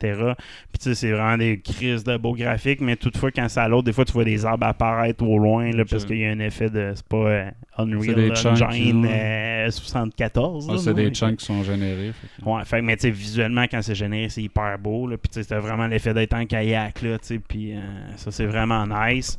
[0.71, 2.81] Puis tu sais, c'est vraiment des crises de beaux graphiques.
[2.81, 5.71] Mais toutefois, quand c'est à l'autre, des fois, tu vois des arbres apparaître au loin
[5.71, 6.93] là, parce qu'il y a un effet de.
[6.95, 10.67] C'est pas euh, Unreal Engine euh, 74.
[10.69, 12.11] Ah, c'est des chunks qui sont générés.
[12.13, 15.07] fait Ouais, fait mais tu sais, visuellement, quand c'est généré, c'est hyper beau.
[15.07, 17.79] Là, puis tu sais, c'était vraiment l'effet d'être en kayak, là, tu sais, puis euh,
[18.17, 19.37] ça, c'est vraiment nice.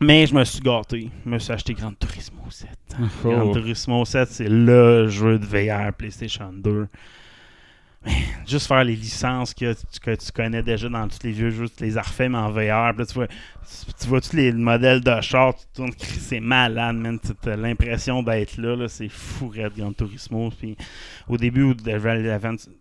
[0.00, 1.10] Mais je me suis gâté.
[1.24, 2.68] Je me suis acheté Gran Turismo 7.
[3.24, 3.30] Oh.
[3.30, 6.88] Gran Turismo 7, c'est le jeu de VR PlayStation 2.
[8.46, 11.96] Juste faire les licences que que tu connais déjà dans tous les vieux jeux, les
[11.96, 12.92] as refait, mais en VR.
[12.94, 16.96] Puis là, tu vois, tu, vois tous les modèles de chars, tu tournes, c'est malade,
[16.96, 17.18] man.
[17.46, 20.50] L'impression d'être là, là c'est fou, Red Gran Turismo.
[20.50, 20.76] Puis
[21.28, 21.74] au début, où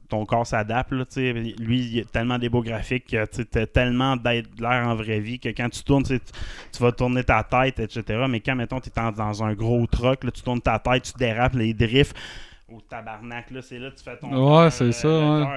[0.09, 4.15] ton corps s'adapte, là, lui, il a tellement des beaux graphiques que tu as tellement
[4.23, 8.25] l'air en vraie vie que quand tu tournes, tu tu vas tourner ta tête, etc.
[8.29, 11.13] Mais quand, mettons, tu es dans un gros truck, là, tu tournes ta tête, tu
[11.17, 12.15] dérapes, les drifts.
[12.75, 14.27] Au tabarnak, là, c'est là que tu fais ton
[14.61, 15.07] Ouais, c'est euh, ça,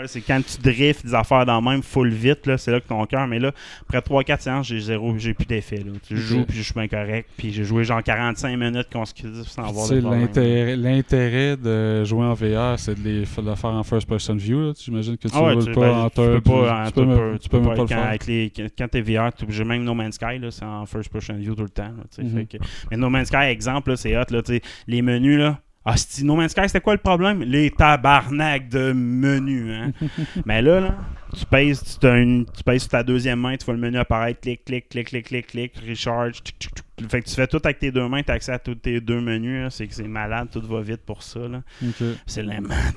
[0.01, 0.07] ouais.
[0.07, 2.89] C'est quand tu drifts des affaires dans le même full vite, là, c'est là que
[2.89, 3.27] ton cœur.
[3.27, 3.53] Mais là,
[3.83, 5.79] après 3-4 séances, j'ai zéro, j'ai plus d'effet.
[5.79, 5.93] là.
[6.07, 7.29] Tu joues, puis je suis bien correct.
[7.37, 10.21] Puis j'ai joué genre 45 minutes consécutives sans avoir de problème.
[10.21, 14.35] l'intérêt, l'intérêt de jouer en VR, c'est de, les, de le faire en first person
[14.37, 14.61] view.
[14.61, 14.73] là.
[14.79, 17.07] J'imagine que tu Ah ouais, pas ben, en tu peux third, pas, tu tu peux
[17.07, 18.07] peux tu peux peux même pas le quand, faire.
[18.09, 21.35] avec les, quand t'es VR, obligé même No Man's Sky, là, c'est en first person
[21.37, 21.85] view tout le temps.
[21.85, 22.31] là, Mhm.
[22.31, 24.41] fait que- mais No Man's Sky, exemple, là, c'est hot, là,
[24.87, 25.59] les menus, là.
[25.89, 27.43] Ah, si No Man's Sky, c'était quoi le problème?
[27.45, 29.93] Les tabarnak de menus, hein?
[30.45, 30.99] mais là, là,
[31.39, 34.41] tu pèses, tu, une- tu pèses sur ta deuxième main, tu vois le menu apparaître,
[34.41, 36.85] clic, clic, clic, clic, clic, clic, recharge, tic, tic, tic.
[37.09, 39.01] Fait que tu fais tout avec tes deux mains, tu as accès à tous tes
[39.01, 41.63] deux menus, c'est que c'est malade, tout va vite pour ça, là.
[41.87, 42.03] Ok.
[42.27, 42.75] C'est l'aimant.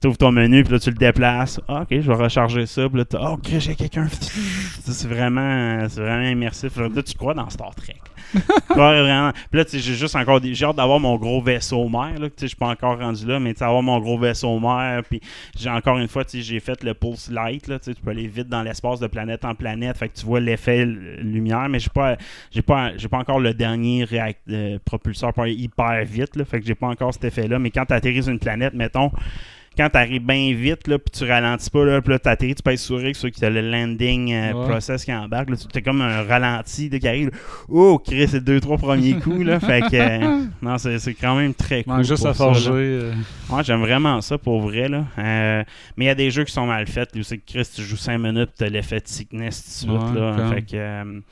[0.00, 1.60] tu tu ouvres ton menu, puis là, tu le déplaces.
[1.66, 2.88] Ah, ok, je vais recharger ça.
[2.88, 4.06] Puis là, t'as, oh, ok, j'ai quelqu'un.
[4.10, 6.76] C'est vraiment, c'est vraiment immersif.
[6.76, 7.96] Là, tu crois dans Star Trek.
[8.34, 9.32] Tu vraiment.
[9.50, 10.54] Puis là, tu sais, j'ai juste encore des.
[10.54, 12.18] J'ai hâte d'avoir mon gros vaisseau mère.
[12.18, 14.18] Là, tu sais, je suis pas encore rendu là, mais tu sais, avoir mon gros
[14.18, 15.02] vaisseau mère.
[15.08, 15.20] Puis
[15.56, 17.66] j'ai encore une fois, tu sais, j'ai fait le pulse light.
[17.68, 19.96] Là, tu sais, tu peux aller vite dans l'espace de planète en planète.
[19.96, 22.16] Fait que tu vois l'effet lumière, mais j'ai pas,
[22.50, 26.36] j'ai pas, j'ai pas encore le dernier réact- euh, propulseur pour aller hyper vite.
[26.36, 27.58] Là, fait que j'ai pas encore cet effet-là.
[27.58, 29.10] Mais quand tu atterris sur une planète, mettons
[29.78, 32.82] quand t'arrives bien vite, là, puis tu ralentis pas, là, puis là, t'atterris, tu pèses
[32.82, 34.68] sur X, a le landing euh, Ouais.
[34.68, 37.30] process qui embarque, là, tu t'es comme un ralenti là, qui arrive.
[37.30, 37.36] là.
[37.68, 39.60] Oh, Chris, c'est deux, trois premiers coups, là.
[39.60, 42.04] Fait que, euh, non, c'est quand même très cool.
[42.04, 42.34] Juste à là.
[42.34, 42.70] forger.
[42.72, 43.12] euh,
[43.50, 44.88] Ouais, j'aime vraiment ça pour vrai.
[44.88, 45.04] Là.
[45.18, 45.62] Euh,
[45.96, 47.10] mais il y a des jeux qui sont mal faits.
[47.16, 49.98] Où c'est que Chris, tu joues 5 minutes, tu as l'effet de sickness tout de
[50.00, 50.12] suite.
[50.14, 50.34] Ouais, là.
[50.36, 50.52] quand.
[50.52, 51.22] Fait que,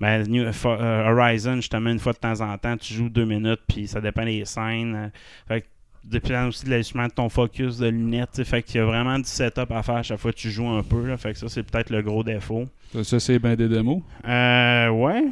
[0.00, 3.86] ben, New- Horizon, justement, une fois de temps en temps, tu joues 2 minutes, puis
[3.86, 5.10] ça dépend des scènes.
[5.48, 5.66] Fait que
[6.04, 8.42] dépend aussi de l'ajustement de ton focus de lunettes.
[8.44, 10.68] Fait qu'il y a vraiment du setup à faire à chaque fois que tu joues
[10.68, 11.06] un peu.
[11.06, 11.16] Là.
[11.16, 12.66] Fait que ça, c'est peut-être le gros défaut.
[13.02, 14.02] Ça, c'est bien des démos?
[14.26, 15.24] Euh, ouais,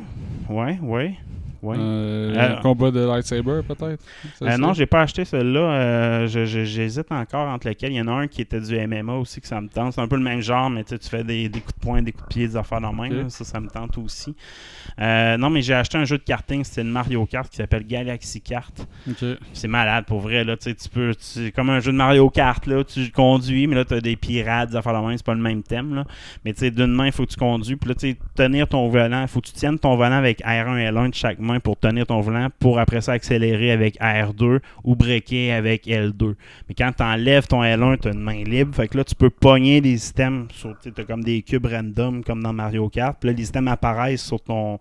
[0.48, 1.14] ouais, ouais.
[1.62, 1.76] Ouais.
[1.78, 4.04] Euh, Euh, combat de lightsaber, peut-être?
[4.42, 5.60] Euh, non, j'ai pas acheté celui-là.
[5.60, 7.92] Euh, J'hésite encore entre lesquels.
[7.92, 9.92] Il y en a un qui était du MMA aussi que ça me tente.
[9.94, 12.12] C'est un peu le même genre, mais tu fais des, des coups de poing, des
[12.12, 13.12] coups de pied, des affaires dans le même.
[13.12, 13.22] Ok.
[13.24, 13.28] là.
[13.30, 14.34] Ça, ça me tente aussi.
[14.98, 18.40] Non, mais j'ai acheté un jeu de karting, c'était une Mario Kart qui s'appelle Galaxy
[18.40, 18.86] Kart.
[19.52, 20.44] C'est malade pour vrai.
[20.44, 22.66] Là, tu peux, c'est comme un jeu de Mario Kart.
[22.66, 25.16] Là, tu conduis, mais là, tu as des pirates, des affaires dans le même.
[25.16, 25.94] C'est pas le même thème.
[25.94, 26.04] Là.
[26.44, 27.76] Mais tu sais, d'une main, il faut que tu conduis.
[27.76, 30.40] Puis là, tu sais, tenir ton volant, il faut que tu tiennes ton volant avec
[30.42, 33.98] R1 et L1 de chaque main pour tenir ton volant, pour après ça accélérer avec
[34.00, 36.34] R2 ou breaker avec L2.
[36.68, 38.74] Mais quand tu enlèves ton L1, tu as une main libre.
[38.74, 40.46] Fait que là, tu peux pogner des systèmes.
[40.52, 43.16] sur- Tu as comme des cubes random comme dans Mario Kart.
[43.20, 44.78] Puis là, les systèmes apparaissent sur ton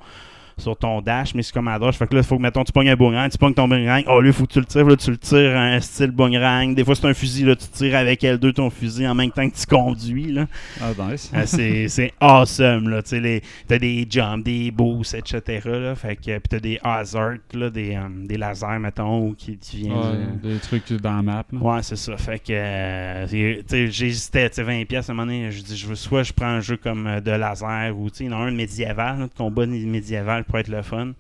[0.58, 1.96] sur ton dash, mais c'est comme à droite.
[1.96, 4.04] Fait que là, il faut que, mettons, tu pognes un boomerang, tu pognes ton boomerang.
[4.08, 4.86] Oh, là, il faut que tu le tires.
[4.86, 6.76] Là, tu le tires un style boomerang.
[6.76, 7.46] Des fois, c'est un fusil.
[7.46, 10.32] Là, tu tires avec L2 ton fusil en même temps que tu conduis.
[10.32, 10.48] Là.
[10.82, 11.32] Ah, nice.
[11.34, 12.90] Euh, c'est, c'est awesome.
[12.90, 13.02] Là.
[13.02, 13.22] Tu
[13.68, 15.62] T'as des jumps, des boosts, etc.
[15.66, 15.96] Là.
[15.96, 19.94] Fait que, puis t'as des hazards, là, des, euh, des lasers, mettons, qui, qui viennent.
[19.94, 21.46] Ouais, euh, des trucs dans la map.
[21.52, 21.60] là.
[21.60, 22.18] Ouais, c'est ça.
[22.18, 25.78] Fait que euh, tu j'hésitais, tu sais, 20 pièces à un moment donné, je dis
[25.78, 28.34] je veux soit je prends un jeu comme de laser ou tu sais, il y
[28.34, 31.14] en a un médiéval, là, de combat médiéval pour être le fun.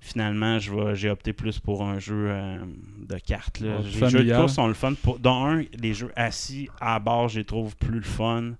[0.00, 2.58] Finalement, j'ai opté plus pour un jeu euh,
[2.98, 3.78] de cartes là.
[3.78, 6.98] Ouais, les jeux de course sont le fun pour dans un, les jeux assis à
[6.98, 8.52] bord, je les trouve plus le fun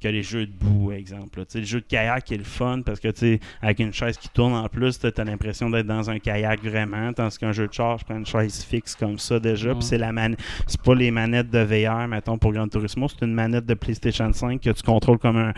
[0.00, 1.40] que les jeux debout, exemple.
[1.40, 1.44] là.
[1.44, 4.16] Tu sais, le jeu de kayak est le fun parce que tu avec une chaise
[4.16, 7.12] qui tourne en plus, tu as l'impression d'être dans un kayak vraiment.
[7.12, 9.70] Tandis qu'un jeu de char, je prends une chaise fixe comme ça déjà.
[9.70, 9.74] Ouais.
[9.74, 13.24] Puis c'est la man c'est pas les manettes de VR, mettons, pour Gran Turismo, c'est
[13.24, 15.52] une manette de PlayStation 5 que tu contrôles comme un,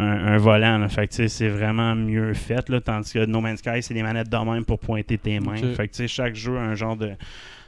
[0.00, 0.78] un, un volant.
[0.78, 0.88] là.
[0.88, 2.68] Fait que c'est vraiment mieux fait.
[2.68, 5.56] Là, tandis que No Man's Sky, c'est des manettes de même pour pointer tes mains.
[5.74, 7.12] Fait que chaque jeu a un genre de,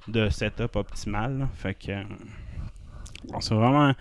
[0.09, 1.39] de setup optimal.
[1.39, 1.49] là.
[1.55, 2.03] Fait que euh,
[3.29, 3.93] bon, c'est vraiment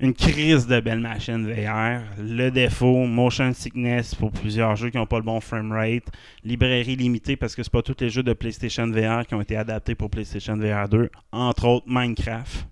[0.00, 2.00] une crise de belle machine VR.
[2.20, 6.04] Le défaut, motion sickness pour plusieurs jeux qui n'ont pas le bon framerate.
[6.44, 9.56] Librairie limitée parce que c'est pas tous les jeux de PlayStation VR qui ont été
[9.56, 11.10] adaptés pour PlayStation VR 2.
[11.32, 12.66] Entre autres, Minecraft.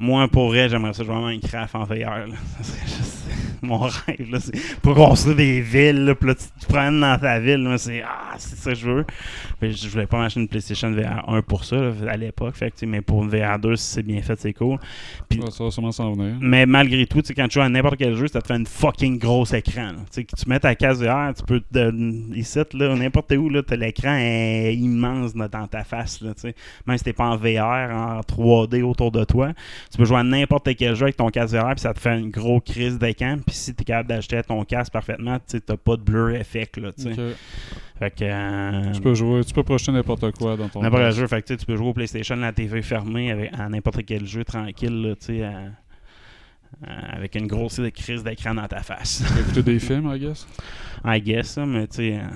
[0.00, 1.94] Moi, pour vrai, j'aimerais ça jouer à Minecraft en VR.
[2.26, 2.26] là.
[2.58, 3.19] Ça serait juste
[3.66, 4.30] mon rêve.
[4.30, 6.04] Là, c'est pour construire des villes.
[6.04, 7.62] Là, puis là, tu te promènes dans ta ville.
[7.62, 9.04] là, c'est ah, c'est ça que je veux.
[9.60, 12.54] Puis je voulais pas m'acheter une PlayStation VR 1 pour ça là, à l'époque.
[12.56, 14.78] Fait que, mais pour une VR 2, si c'est bien fait, c'est cool.
[15.28, 16.36] Puis- ça va sûrement s'en venir.
[16.40, 19.18] mais malgré tout, quand tu joues à n'importe quel jeu, ça te fait une fucking
[19.18, 19.90] grosse écran.
[20.12, 24.16] Tu mets ta case VR, tu peux te, ici, là, n'importe où, là, t'as l'écran
[24.16, 26.20] est immense là, dans ta face.
[26.20, 26.54] Là, tu sais.
[26.86, 29.52] Même si t'es pas en VR, en 3D autour de toi,
[29.90, 32.18] tu peux jouer à n'importe quel jeu avec ton casque VR, puis ça te fait
[32.18, 33.36] une grosse crise d'écran.
[33.50, 36.76] Puis si t'es capable d'acheter ton casque parfaitement, tu t'as pas de blur effect.
[36.76, 37.02] Là, tu.
[37.98, 41.12] Fait que, euh, Tu peux jouer, tu peux projeter n'importe quoi dans ton N'importe quel
[41.12, 44.04] jeu, fait que, tu tu peux jouer au PlayStation la TV fermée avec, à n'importe
[44.06, 49.22] quel jeu tranquille, là, tu à- avec une grosse crise d'écran dans ta face.
[49.34, 50.46] Tu écouter des films, I guess?
[51.04, 52.28] I guess, là, mais tu sais, euh,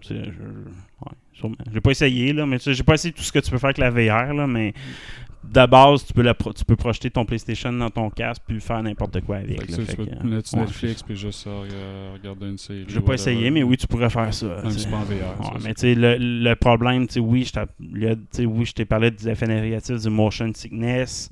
[0.00, 1.52] tu sais, je- ouais.
[1.72, 3.58] J'ai pas essayé, là, mais tu sais, j'ai pas essayé tout ce que tu peux
[3.58, 4.74] faire avec la VR, là, mais
[5.42, 8.60] de base, tu peux, la pro- tu peux projeter ton PlayStation dans ton casque puis
[8.60, 9.60] faire n'importe quoi avec.
[9.60, 9.84] Fait que là.
[9.86, 10.40] Fait tu que, ouais.
[10.60, 12.84] Netflix puis juste euh, regarder une série.
[12.86, 14.62] Je l'ai pas essayé, mais oui, tu pourrais faire ça.
[14.62, 14.70] En VR.
[14.70, 14.78] Ouais,
[15.42, 19.10] ça, mais tu sais, le, le problème, tu sais, oui, je oui, je t'ai parlé
[19.10, 21.30] des effets négatifs du motion sickness.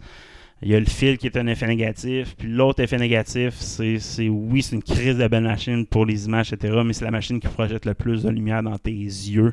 [0.63, 2.35] Il y a le fil qui est un effet négatif.
[2.37, 6.27] Puis l'autre effet négatif, c'est, c'est oui, c'est une crise de belle machine pour les
[6.27, 6.81] images, etc.
[6.85, 9.53] Mais c'est la machine qui projette le plus de lumière dans tes yeux.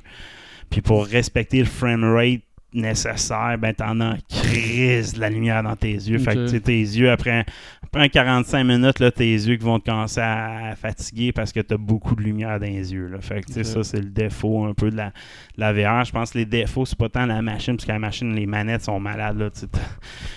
[0.72, 2.42] Puis pour respecter le frame rate
[2.76, 6.18] nécessaire, ben t'en as en crise de la lumière dans tes yeux.
[6.20, 7.46] Fait que tes yeux, après,
[7.84, 11.52] après un 45 minutes, là, tes yeux qui vont te commencer à, à fatiguer parce
[11.52, 13.08] que t'as beaucoup de lumière dans les yeux.
[13.08, 13.20] Là.
[13.22, 15.12] Fait que ça, c'est le défaut un peu de la, de
[15.58, 16.04] la VR.
[16.06, 18.46] Je pense que les défauts, c'est pas tant la machine, parce que la machine, les
[18.46, 19.38] manettes sont malades.
[19.40, 19.66] Là, tu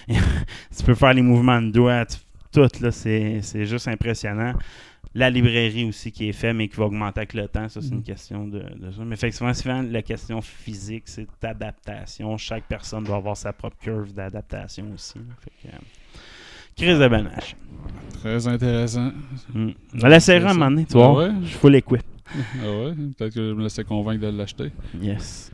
[0.84, 2.18] peux faire les mouvements de doigts, tu-
[2.52, 4.54] tout, là, c'est, c'est juste impressionnant.
[5.18, 7.88] La librairie aussi qui est faite, mais qui va augmenter avec le temps, ça c'est
[7.88, 8.02] une Mm.
[8.04, 9.02] question de, de ça.
[9.04, 12.36] Mais effectivement, souvent, la question physique, c'est d'adaptation.
[12.36, 15.14] Chaque personne doit avoir sa propre curve d'adaptation aussi.
[15.42, 15.78] Fait que, euh,
[16.76, 17.56] crise de banage.
[18.20, 19.10] Très intéressant.
[19.54, 19.70] Mm.
[19.94, 21.06] On va l'essayer à un moment donné, tu vois.
[21.06, 21.30] Ah ouais?
[21.42, 22.02] Je suis full equip.
[22.34, 22.92] Ah ouais?
[23.16, 24.70] Peut-être que je me laissais convaincre de l'acheter.
[25.00, 25.50] Yes.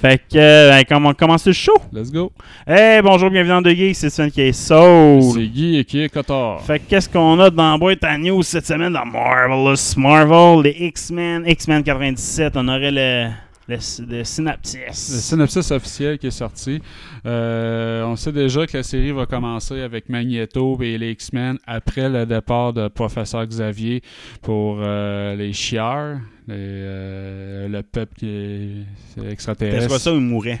[0.00, 1.74] Fait que, euh, ben, comment on commence le show?
[1.92, 2.32] Let's go.
[2.66, 5.22] Hey, bonjour, bienvenue dans De Geek, c'est Sven qui est Soul.
[5.34, 6.60] C'est Guy et qui est Cotard.
[6.62, 10.64] Fait que qu'est-ce qu'on a dans la boîte à news cette semaine dans Marvelous Marvel,
[10.64, 13.28] les X-Men, X-Men 97, on aurait le,
[13.76, 14.78] le, le synopsis.
[14.86, 16.80] Le synopsis officiel qui est sorti.
[17.26, 22.08] Euh, on sait déjà que la série va commencer avec Magneto et les X-Men après
[22.08, 24.02] le départ de Professeur Xavier
[24.42, 29.88] pour euh, les chiards, les, euh, le peuple qui est c'est Est-ce extraterrestre.
[29.88, 30.60] pas ça ou il mourrait?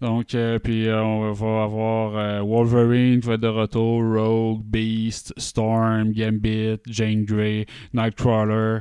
[0.00, 4.62] Donc, euh, puis euh, on va avoir euh, Wolverine qui va être de retour, Rogue,
[4.64, 8.80] Beast, Storm, Gambit, Jane Grey, Nightcrawler,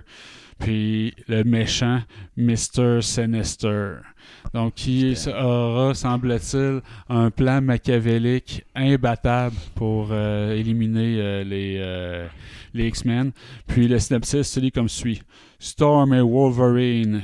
[0.59, 2.01] puis le méchant
[2.35, 3.01] Mr.
[3.01, 3.97] Sinister.
[4.53, 12.27] Donc, qui aura, semble-t-il, un plan machiavélique imbattable pour euh, éliminer euh, les, euh,
[12.73, 13.31] les X-Men.
[13.67, 15.21] Puis le synopsis se lit comme suit.
[15.59, 17.21] Storm et Wolverine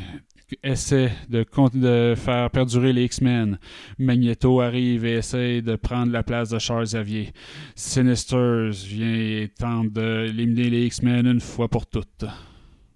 [0.62, 3.58] essaient de, de faire perdurer les X-Men.
[3.98, 7.32] Magneto arrive et essaie de prendre la place de Charles Xavier.
[7.76, 12.26] Sinisters vient et tente d'éliminer les X-Men une fois pour toutes.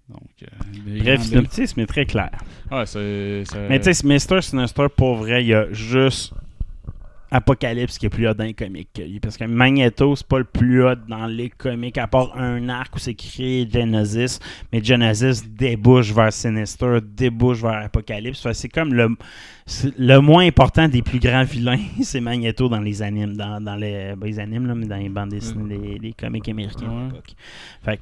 [0.10, 2.32] Donc, euh, Bref, mais très clair.
[2.72, 3.43] Ah, c'est.
[3.46, 4.41] c'est- Mais tu sais, Mr.
[4.41, 6.34] Sinister, pour vrai, il y a juste
[7.30, 9.20] Apocalypse qui est plus hot dans les comics que lui.
[9.20, 12.96] Parce que Magneto, c'est pas le plus hot dans les comics, à part un arc
[12.96, 14.39] où c'est créé Genesis.
[14.72, 18.41] Mais Genesis débouche vers Sinister, débouche vers Apocalypse.
[18.41, 19.10] Fait c'est comme le,
[19.65, 23.76] c'est le moins important des plus grands vilains, c'est Magneto dans les animes, dans, dans
[23.76, 27.02] les, ben, les animes, là, mais dans les bandes dessinées, les, les comics américains Ouais.
[27.02, 27.36] à l'époque.
[27.84, 28.02] Fait que-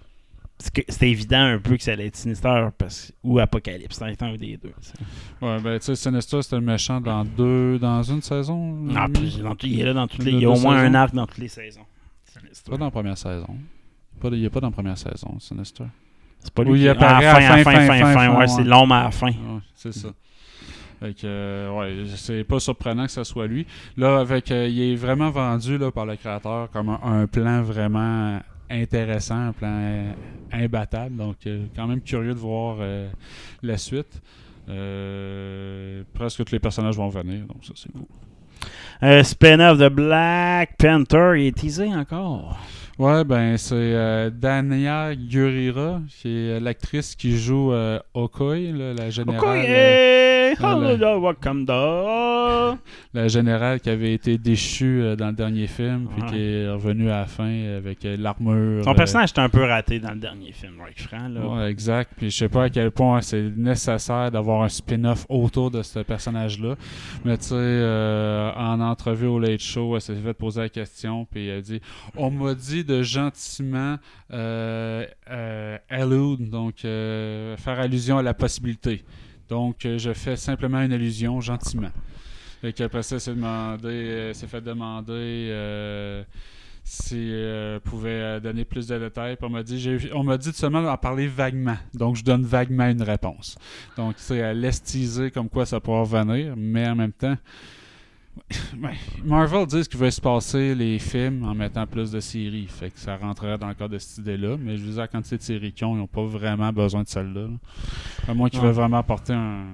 [0.57, 4.57] c'était évident un peu que ça allait être Sinister parce, ou Apocalypse, ça un des
[4.57, 4.73] deux.
[5.41, 7.77] Ouais, ben, tu sais, Sinister, c'était le méchant dans deux.
[7.77, 8.57] dans une saison?
[8.57, 10.31] Non, dans tout- il est là dans toutes les.
[10.31, 10.87] Il y a au moins saisons?
[10.89, 11.85] un arc dans toutes les saisons.
[12.23, 12.71] Sinister.
[12.71, 13.57] Pas dans la première saison.
[14.19, 15.85] Pas de- il est pas dans la première saison, Sinister.
[16.39, 18.63] C'est pas lui qui il apparaît à la fin, fin, fin, fin, fin, ouais, c'est
[18.63, 19.27] l'homme à la fin.
[19.27, 20.09] Ouais, c'est ça.
[20.99, 23.65] Fait que, euh, ouais, c'est pas surprenant que ce soit lui.
[23.97, 27.61] Là, avec, euh, il est vraiment vendu là, par le créateur comme un, un plan
[27.63, 28.39] vraiment
[28.69, 30.13] intéressant, un plan euh,
[30.51, 31.15] imbattable.
[31.15, 33.09] Donc, euh, quand même curieux de voir euh,
[33.63, 34.21] la suite.
[36.13, 38.07] Presque tous les personnages vont venir, donc ça c'est cool.
[39.03, 42.57] Euh, Spin-off de Black Panther, il est teasé encore.
[42.97, 49.09] Ouais, ben c'est euh, Dania Gurira, qui est l'actrice qui joue euh, Okoi, là, la
[49.09, 49.59] générale.
[49.59, 52.77] Ok, euh, Wakanda.
[53.13, 56.29] la générale qui avait été déchue euh, dans le dernier film, puis Ouais.
[56.29, 58.85] qui est revenue à la fin avec euh, l'armure.
[58.85, 61.27] Son euh, personnage était un peu raté dans le dernier film, Right Franc.
[61.27, 61.41] Là.
[61.45, 62.11] Ouais, exact.
[62.15, 65.99] Puis je sais pas à quel point c'est nécessaire d'avoir un spin-off autour de ce
[65.99, 66.75] personnage-là.
[67.25, 71.25] Mais tu sais, euh, en entrevue au Late Show, elle s'est fait poser la question,
[71.29, 71.81] puis elle dit
[72.15, 73.97] On m'a dit de gentiment
[74.31, 79.03] euh, euh, allude, donc euh, faire allusion à la possibilité.
[79.49, 81.91] Donc euh, je fais simplement une allusion gentiment.
[82.61, 86.23] Fait qu'après ça, s'est demandé, s'est fait demander.
[86.83, 87.31] si
[87.83, 89.37] pouvait donner plus de détails.
[89.41, 91.77] On m'a dit, on m'a dit seulement d'en parler vaguement.
[91.93, 93.57] Donc je donne vaguement une réponse.
[93.97, 97.37] Donc c'est à laisse teaser comme quoi ça pourra venir, mais en même temps,
[99.23, 102.67] Marvel dit qu'il veut se passer les films en mettant plus de séries.
[102.67, 104.57] Fait que ça rentrerait dans le cadre de cette idée-là.
[104.59, 107.03] Mais je veux dire, la quantité de séries qu'ils ont, ils n'ont pas vraiment besoin
[107.03, 107.47] de celle-là.
[107.47, 107.57] là.
[108.27, 109.65] À moins qu'ils veulent vraiment apporter un,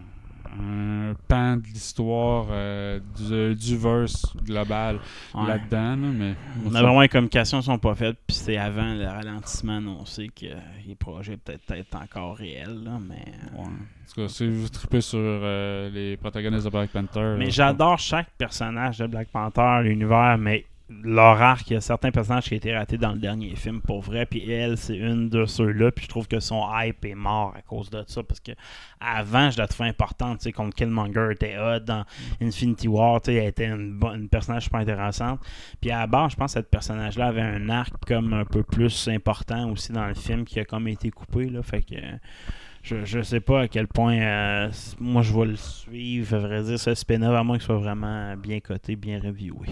[0.59, 4.99] un pan de l'histoire euh, du, du verse global
[5.33, 5.47] Ouais.
[5.47, 5.95] là-dedans.
[5.95, 6.35] là, mais
[6.65, 10.47] On a vraiment les communications sont pas faites, puis c'est avant le ralentissement annoncé que
[10.47, 10.55] euh,
[10.87, 13.23] les projets peut-être être encore réels, là, mais...
[13.55, 13.65] euh, Ouais.
[13.67, 17.35] En tout cas, si vous tripez sur euh, les protagonistes de Black Panther.
[17.37, 20.65] Mais j'adore chaque personnage de Black Panther, l'univers, mais
[21.03, 23.81] leur arc, il y a certains personnages qui ont été ratés dans le dernier film
[23.81, 27.15] pour vrai, puis elle, c'est une de ceux-là, puis je trouve que son hype est
[27.15, 28.51] mort à cause de ça, parce que
[28.99, 32.05] avant, je la trouvais importante, tu sais, contre Killmonger était hot, dans
[32.41, 35.39] Infinity War, tu sais, elle était une, personnage super intéressante,
[35.79, 38.63] puis à la base, je pense que cette personnage-là avait un arc comme un peu
[38.63, 41.95] plus important aussi dans le film, qui a comme été coupé, là, fait que...
[42.83, 46.63] Je, je sais pas à quel point euh, moi je vais le suivre, à vrai
[46.63, 49.67] dire, ce spin-off, à moins qu'il soit vraiment bien coté, bien reviewé.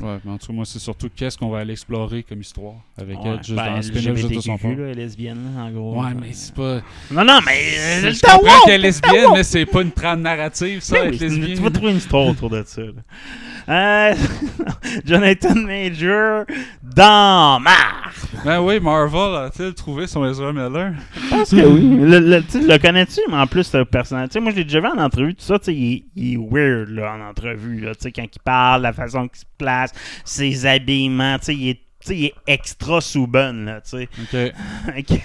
[0.00, 2.74] Ouais, mais en tout cas, moi, c'est surtout qu'est-ce qu'on va aller explorer comme histoire
[2.98, 3.30] avec Ouais.
[3.30, 5.70] elle, juste Ben, dans le spin-off, juste de son là, elle est lesbienne, là, en
[5.70, 6.02] gros.
[6.02, 6.80] Ouais, mais c'est pas.
[7.10, 7.58] Non, non, mais.
[7.78, 11.06] euh, Je comprends qu'elle est le lesbienne, mais c'est pas une trame narrative, ça, Ben
[11.08, 11.56] être oui, lesbienne.
[11.56, 12.82] Tu vas trouver une histoire autour de ça.
[12.82, 12.92] là.
[13.68, 14.14] Euh,
[15.04, 16.44] Jonathan Major
[16.82, 17.99] dans Mars.
[18.44, 20.92] Ben oui, Marvel a-t-il trouvé son Ezra Miller?
[21.14, 21.96] Je pense que oui.
[22.00, 24.28] Le, le, tu le connais-tu, mais en plus, le personnage.
[24.40, 26.36] Moi, je l'ai déjà vu en entrevue, tout ça, tu sais, il, est- il est
[26.36, 29.92] weird, là, en entrevue, là, tu sais, quand il parle, la façon qu'il se place,
[30.24, 31.80] ses habillements, tu sais, il est.
[32.08, 34.08] il est extra sous bonne, là, tu sais.
[34.22, 34.52] Ok.
[34.98, 35.20] Ok.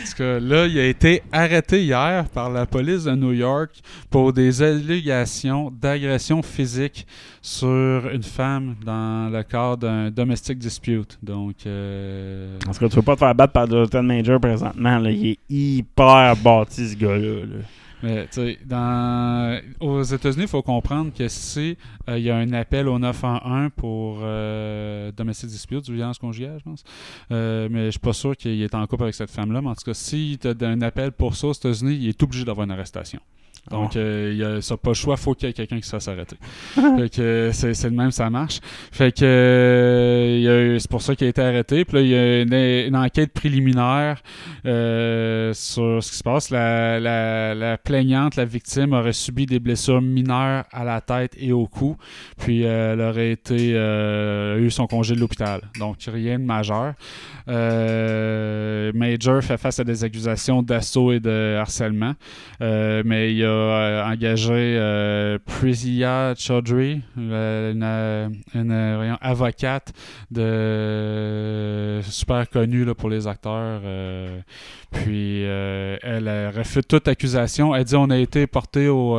[0.00, 3.70] Parce que là, il a été arrêté hier par la police de New York
[4.10, 7.06] pour des allégations d'agression physique
[7.40, 11.18] sur une femme dans le cadre d'un domestic dispute.
[11.22, 15.10] Donc, euh, tout cas, tu veux pas te faire battre par Jonathan Major présentement, là.
[15.10, 17.46] Il est hyper bâti, ce gars-là.
[17.46, 17.62] là.
[18.02, 18.58] Mais tu sais,
[19.80, 21.76] aux États-Unis, il faut comprendre que si
[22.08, 26.64] euh, il y a un appel au 911 pour euh, domestic dispute, violence conjugale, je
[26.64, 26.84] pense.
[27.30, 29.62] Euh, mais je suis pas sûr qu'il est en couple avec cette femme-là.
[29.62, 32.22] Mais en tout cas, si tu as un appel pour ça aux États-Unis, il est
[32.22, 33.20] obligé d'avoir une arrestation.
[33.70, 35.84] Donc, euh, il y a, ça pas le choix, faut qu'il y ait quelqu'un qui
[35.86, 36.36] se fasse arrêter.
[36.74, 38.58] fait que euh, c'est, c'est le même, ça marche.
[38.90, 41.84] Fait que euh, y c'est pour ça qu'il a été arrêté.
[41.84, 44.20] Puis là, il y a une, une enquête préliminaire
[44.66, 46.50] euh, sur ce qui se passe.
[46.50, 51.52] La, la, la plaignante, la victime, aurait subi des blessures mineures à la tête et
[51.52, 51.96] au cou.
[52.38, 55.62] Puis euh, elle aurait été euh, eu son congé de l'hôpital.
[55.78, 56.94] Donc rien de majeur.
[57.48, 62.14] Euh, Major fait face à des accusations d'assaut et de harcèlement.
[62.60, 69.92] Euh, mais il a euh, engagé euh, Priya Chaudhry, une, euh, avocate
[70.30, 73.80] de super connue pour les acteurs.
[74.90, 77.74] puis elle refute toute accusation.
[77.74, 79.18] Elle dit on a été porté au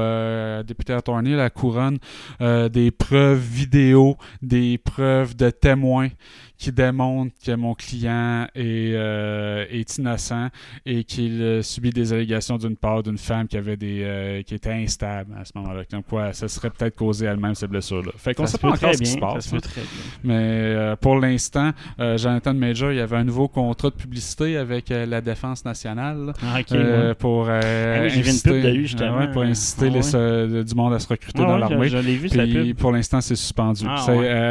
[0.64, 1.98] député attorney, la couronne,
[2.40, 6.10] des preuves vidéo, des preuves de témoins
[6.58, 10.48] qui démontrent que mon client est, euh, est innocent
[10.86, 14.56] et qu'il euh, subit des allégations d'une part d'une femme qui avait des euh, qui
[14.56, 15.84] était instable à ce moment-là.
[15.90, 18.12] Comme quoi, ça serait peut-être causé elle-même ces blessures-là.
[18.18, 19.14] Fait qu'on sait pas encore ce qui se.
[19.14, 19.50] Ça passe.
[19.50, 19.60] se hein.
[19.60, 19.90] très bien.
[20.24, 24.90] Mais euh, pour l'instant, Jonathan Major, il y avait un nouveau contrat de publicité avec
[24.90, 27.14] la Défense nationale Ah, ouais.
[27.16, 27.60] pour Ah
[28.04, 30.64] oui, une inciter, de lui, ouais, pour inciter Ah les- ouais.
[30.64, 32.74] du monde à se recruter Ah dans l'armée.
[32.74, 33.86] Pour l'instant, c'est suspendu.
[33.88, 34.06] Ah,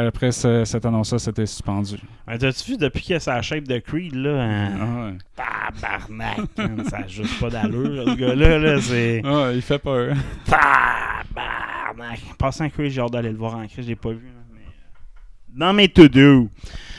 [0.07, 1.95] après ce- cette annonce-là, c'était suspendu.
[2.27, 4.41] Ouais, T'as-tu vu depuis a sa shape de Creed, là?
[4.41, 4.71] hein?
[4.79, 5.17] Ah ouais.
[5.35, 6.87] Tabarnak!
[6.89, 8.81] ça a juste pas d'allure, ce gars-là, là.
[8.81, 9.21] C'est.
[9.25, 10.15] Ah, il fait peur.
[10.45, 12.19] Tabarnak!
[12.37, 14.25] Passant Creed, j'ai hâte d'aller le voir en crise, je l'ai pas vu.
[14.27, 16.49] là, mais, euh, Dans mes to-do.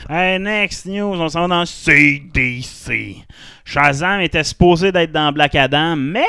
[0.09, 3.17] Hey, next news, on s'en va dans CDC.
[3.63, 6.25] Shazam était supposé d'être dans Black Adam, mais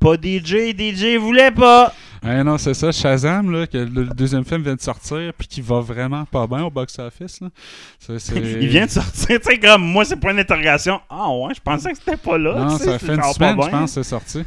[0.00, 0.74] pas DJ.
[0.76, 1.94] DJ voulait pas.
[2.26, 5.60] Eh non, c'est ça, Shazam, là, que le deuxième film vient de sortir, puis qui
[5.60, 7.40] va vraiment pas bien au box-office.
[8.08, 11.00] Il vient de sortir, tu sais, comme moi, c'est point d'interrogation.
[11.10, 12.54] Ah ouais, je pensais que c'était pas là.
[12.54, 14.42] Non, ça fait une semaine, je pense, c'est sorti.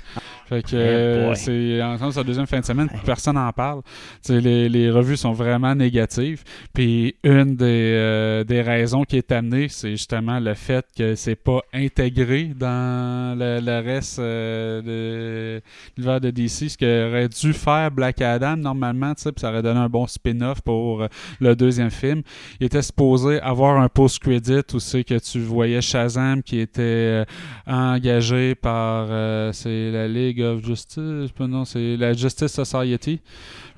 [0.48, 3.82] Fait que euh, c'est en sa deuxième fin de semaine, personne n'en parle.
[4.30, 6.44] Les, les revues sont vraiment négatives.
[6.74, 11.36] Puis une des, euh, des raisons qui est amenée, c'est justement le fait que c'est
[11.36, 15.62] pas intégré dans le, le reste euh, de
[15.98, 19.90] l'univers de DC, ce qu'aurait dû faire Black Adam normalement, puis ça aurait donné un
[19.90, 21.06] bon spin-off pour
[21.42, 22.22] le deuxième film.
[22.62, 27.26] Il était supposé avoir un post-credit où c'est que tu voyais Shazam qui était
[27.66, 29.08] engagé par
[29.54, 30.08] c'est la
[30.38, 33.20] League of Justice, non, c'est la Justice Society.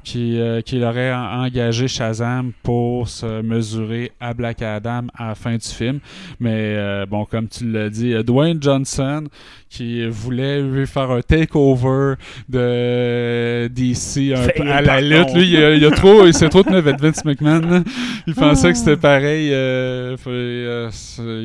[0.01, 5.35] qui, euh, qu'il aurait en- engagé Shazam pour se mesurer à Black Adam à la
[5.35, 5.99] fin du film.
[6.39, 9.25] Mais euh, bon, comme tu l'as dit, euh, Dwayne Johnson
[9.69, 12.15] qui voulait lui faire un takeover
[12.47, 15.33] de DC un peu à la lutte.
[15.35, 17.61] Lui, il, a, il a trop, il s'est trop tenu avec Vince McMahon.
[17.61, 17.83] là.
[18.27, 19.49] Il pensait que c'était pareil.
[19.53, 20.89] euh, euh,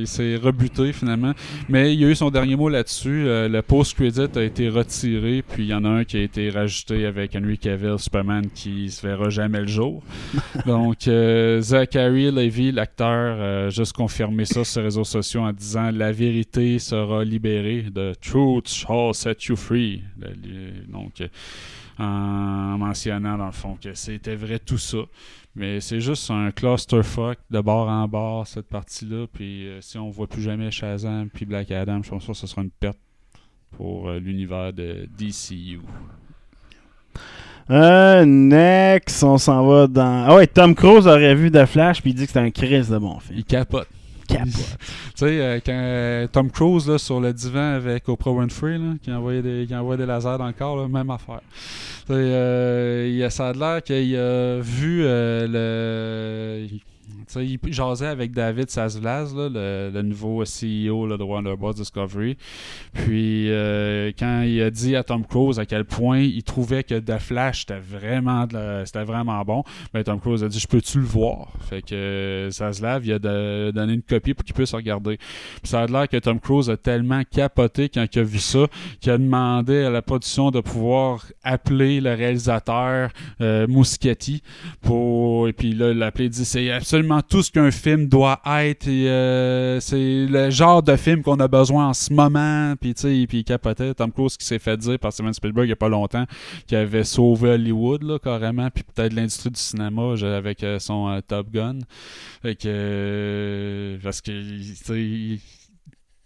[0.00, 1.32] il s'est rebuté finalement.
[1.68, 3.24] Mais il y a eu son dernier mot là-dessus.
[3.26, 6.50] Euh, le post-credit a été retiré, puis il y en a un qui a été
[6.50, 10.02] rajouté avec Henry Cavill, Superman, qui se verra jamais le jour.
[10.66, 15.90] Donc, euh, Zachary Levy, l'acteur, a juste confirmé ça sur les réseaux sociaux en disant
[15.92, 17.84] La vérité sera libérée.
[17.94, 20.02] The truth shall set you free.
[20.18, 21.28] Le- le- Donc, euh,
[21.98, 24.98] en mentionnant dans le fond que c'était vrai tout ça.
[25.56, 29.26] Mais c'est juste un clusterfuck de bord en bord, cette partie-là.
[29.32, 32.46] Puis euh, si on voit plus jamais Shazam puis Black Adam, je pense que ce
[32.48, 32.98] sera une perte
[33.70, 35.80] pour euh, l'univers de DCU.
[37.70, 40.26] Euh, next, on s'en va dans.
[40.28, 42.90] Ah ouais, Tom Cruise aurait vu The Flash puis il dit que c'était un crise
[42.90, 43.38] de bon film.
[43.38, 43.88] Il capote.
[44.26, 44.52] Capote.
[44.52, 48.94] Tu sais, euh, quand euh, Tom Cruise là, sur le divan avec Oprah Winfrey, là,
[49.02, 51.40] qui envoyait des, qui envoyait des lasers dans le corps, là, même affaire.
[52.06, 56.78] Tu sais, euh, ça a l'air qu'il a vu euh, le.
[57.40, 58.68] Il- tu sais, il jasait avec David
[59.34, 61.24] là, le, nouveau CEO là, de
[61.56, 61.72] Bros.
[61.72, 62.36] Discovery.
[62.92, 66.98] Puis, euh, quand il a dit à Tom Cruise à quel point il trouvait que
[66.98, 68.46] The Flash c'était vraiment,
[69.04, 69.62] vraiment bon,
[69.92, 71.52] ben, Tom Cruise a dit Je peux-tu le voir?
[71.68, 75.16] Fait que euh, Zaslav, il a de- donné une copie pour qu'il puisse regarder.
[75.16, 78.66] Puis ça a l'air que Tom Cruise a tellement capoté quand il a vu ça
[79.00, 83.10] qu'il a demandé à la production de pouvoir appeler le réalisateur
[83.40, 83.66] euh,
[84.82, 88.06] pour et puis là il l'a appelé il dit c'est absolument tout ce qu'un film
[88.06, 88.88] doit être.
[88.88, 93.26] Euh, c'est le genre de film qu'on a besoin en ce moment puis tu sais
[93.26, 93.94] puis il capotait.
[93.94, 96.24] Tom Cruise qui s'est fait dire par Steven Spielberg il y a pas longtemps
[96.66, 101.20] qu'il avait sauvé Hollywood là carrément puis peut-être l'industrie du cinéma avec euh, son euh,
[101.26, 101.78] Top Gun.
[102.42, 105.40] Fait que parce que tu sais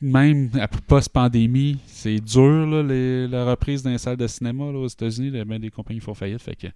[0.01, 0.51] même
[0.87, 5.31] post-pandémie, c'est dur là, les- la reprise dans les salles de cinéma là, aux États-Unis.
[5.45, 6.41] ben, des compagnies font faillite.
[6.43, 6.69] Fait que,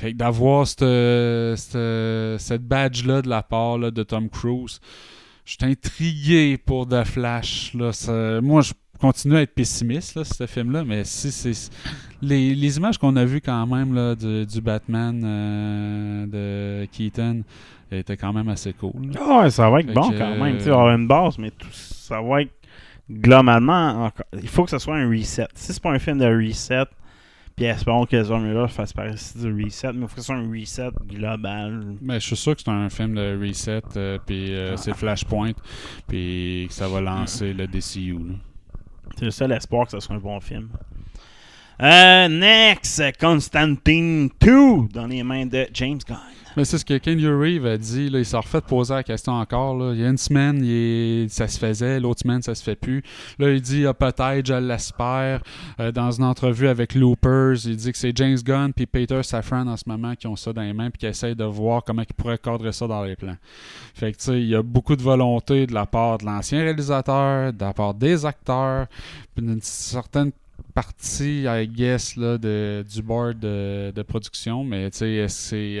[0.00, 4.80] que d'avoir cette, cette, cette badge-là de la part là, de Tom Cruise,
[5.44, 7.74] je suis intrigué pour The Flash.
[7.74, 11.70] Là, moi, je continue à être pessimiste là, ce film-là, mais si c'est
[12.22, 17.42] les, les images qu'on a vues quand même là, du, du Batman euh, de Keaton
[17.90, 19.12] étaient quand même assez cool.
[19.18, 20.58] Ah ouais, ça va être Fait bon que, quand même.
[20.58, 22.52] Tu euh, avoir une base, mais tout, ça va être
[23.10, 24.10] globalement.
[24.40, 25.46] Il faut que ce soit un reset.
[25.54, 26.86] Si c'est pas un film de reset,
[27.56, 30.36] puis espérons que Ezra Miller fasse partie du reset, mais il faut que ce soit
[30.36, 31.94] un reset global.
[32.00, 35.52] Mais je suis sûr que c'est un film de reset, euh, puis euh, c'est Flashpoint,
[36.08, 38.14] puis que ça va lancer le DCU.
[38.14, 38.34] là.
[39.16, 40.68] C'est le seul espoir que ce soit un bon film.
[41.80, 46.18] Next, Constantine 2 dans les mains de James Gunn.
[46.56, 49.92] Mais c'est ce que Ken Reeves a dit, il s'est refait poser la question encore.
[49.92, 53.02] Il y a une semaine, ça se faisait, l'autre semaine, ça se fait plus.
[53.40, 55.42] Là, il dit ah, peut-être, je l'espère.
[55.80, 59.66] Euh, dans une entrevue avec Loopers, il dit que c'est James Gunn puis Peter Safran
[59.66, 62.02] en ce moment qui ont ça dans les mains puis qui essayent de voir comment
[62.02, 63.36] ils pourraient cadrer ça dans les plans.
[63.94, 67.64] Fait que il y a beaucoup de volonté de la part de l'ancien réalisateur, de
[67.64, 68.86] la part des acteurs,
[69.34, 70.30] puis d'une certaine
[70.74, 75.26] partie, I guess, là, de, du board de, de production, mais c'est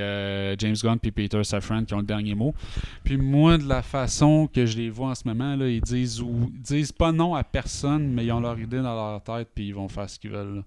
[0.00, 2.54] euh, James Gunn puis Peter Safran qui ont le dernier mot.
[3.02, 6.20] Puis moi, de la façon que je les vois en ce moment, là, ils disent
[6.20, 9.68] ou disent pas non à personne, mais ils ont leur idée dans leur tête puis
[9.68, 10.62] ils vont faire ce qu'ils veulent.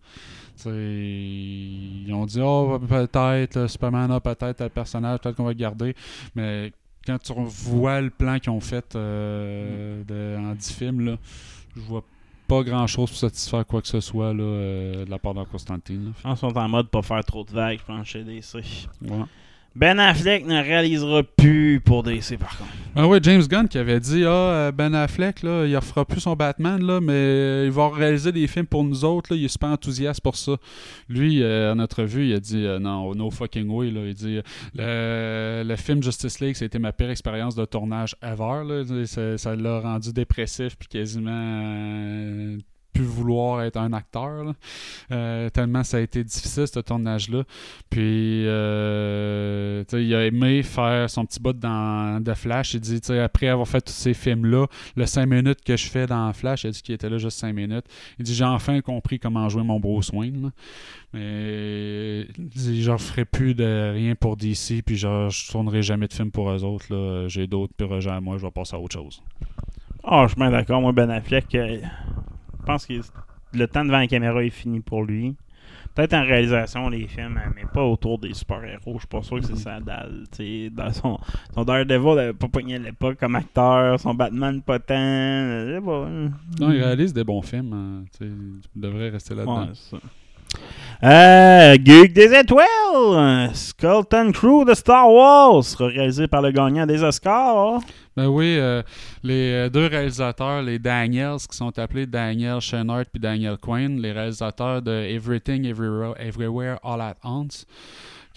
[0.65, 5.95] ils ont dit oh peut-être Superman a peut-être tel personnage, peut-être qu'on va le garder,
[6.35, 6.73] mais
[7.05, 11.17] quand tu vois le plan qu'ils ont fait euh, en 10 films, là,
[11.75, 12.16] je vois pas
[12.49, 16.05] grand chose pour satisfaire quoi que ce soit là, euh, de la part de Constantine.
[16.05, 16.11] là.
[16.17, 18.55] Je pense qu'ils sont en mode pas faire trop de vagues, je pense, chez DC.
[19.01, 19.25] Ouais.
[19.77, 22.71] Ben Affleck ne réalisera plus pour DC, par contre.
[22.95, 26.19] Ah ouais, James Gunn qui avait dit Ah, euh, Ben Affleck, là, il refera plus
[26.19, 29.31] son Batman, là, mais euh, il va réaliser des films pour nous autres.
[29.31, 30.53] Là, il est super enthousiaste pour ça.
[31.07, 33.91] Lui, euh, à notre vue, il a dit euh, Non, no fucking way.
[33.91, 34.01] Là.
[34.07, 34.39] Il dit
[34.73, 38.63] le, le film Justice League, c'était ma pire expérience de tournage ever.
[38.65, 39.37] Là.
[39.37, 42.57] Ça l'a rendu dépressif puis quasiment.
[43.03, 44.53] Vouloir être un acteur.
[45.11, 47.43] Euh, tellement ça a été difficile ce tournage là
[47.89, 53.47] puis euh, il a aimé faire son petit bout dans The Flash il dit après
[53.47, 56.67] avoir fait tous ces films là le 5 minutes que je fais dans Flash il
[56.67, 57.85] a dit qu'il était là juste 5 minutes
[58.19, 60.51] il dit j'ai enfin compris comment jouer mon Bruce Wayne
[61.13, 66.51] mais je ferai plus de rien pour DC puis je tournerai jamais de film pour
[66.51, 67.27] eux autres là.
[67.27, 69.21] j'ai d'autres projets à moi je vais passer à autre chose
[70.03, 70.81] Ah, je suis bien d'accord.
[70.81, 71.79] Moi, Ben Affleck, euh,
[72.67, 72.93] pense que
[73.53, 75.35] le temps devant la caméra est fini pour lui.
[75.95, 78.93] Peut-être en réalisation, les films, mais pas autour des super-héros.
[78.93, 80.25] Je suis pas sûr que c'est sa dalle.
[80.71, 81.17] Dans son,
[81.55, 83.99] son Daredevil, il n'avait pas pogné à l'époque comme acteur.
[83.99, 84.93] Son Batman, pas tant.
[84.95, 86.09] je pas.
[86.59, 87.73] Non, il réalise des bons films.
[87.73, 89.67] hein, il devrait rester là-dedans.
[89.67, 89.97] Ouais, ça.
[91.03, 93.51] Euh, Geek des étoiles!
[93.53, 97.81] Skeleton Crew de Star Wars réalisé par le gagnant des Oscars.
[98.15, 98.81] Ben oui, euh,
[99.21, 104.11] les euh, deux réalisateurs, les Daniels, qui sont appelés Daniel Chenard puis Daniel Quinn, les
[104.11, 107.67] réalisateurs de Everything Everywhere All at Once.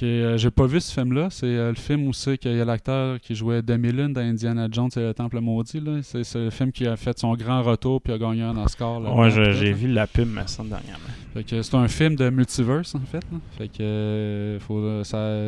[0.07, 1.29] Euh, J'ai pas vu ce film-là.
[1.31, 4.69] C'est euh, le film où c'est qu'il y a l'acteur qui jouait Demi-Lune dans Indiana
[4.71, 5.83] Jones et le Temple Maudit.
[6.03, 9.01] C'est le film qui a fait son grand retour puis a gagné un Oscar.
[9.01, 11.05] là, Ouais, j'ai vu la pub, me semble, dernièrement.
[11.63, 13.23] C'est un film de multiverse en fait.
[13.33, 13.39] là.
[13.57, 15.41] Fait que euh, faut, ça,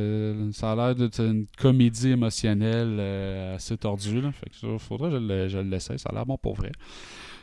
[0.53, 4.20] ça a l'air d'être une comédie émotionnelle euh, assez tordue.
[4.20, 4.30] Là.
[4.32, 5.98] Fait que faudrait que je le- je l'essaie.
[5.98, 6.70] Ça a l'air bon pour vrai.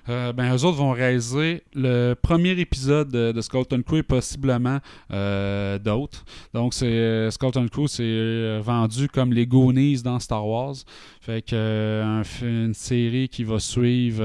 [0.08, 3.42] Euh, ben, eux autres vont réaliser le premier épisode de, de
[3.82, 4.80] Crew et possiblement
[5.12, 6.24] euh, d'autres.
[6.54, 7.30] Donc, c'est euh,
[7.72, 10.76] Crew, c'est vendu comme les Goonies dans Star Wars.
[11.22, 14.24] Fait que une série qui va suivre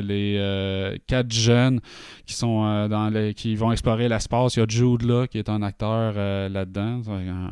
[0.00, 1.80] les quatre jeunes
[2.26, 4.56] qui sont dans qui vont explorer l'espace.
[4.56, 7.00] Il y a Jude là qui est un acteur là-dedans,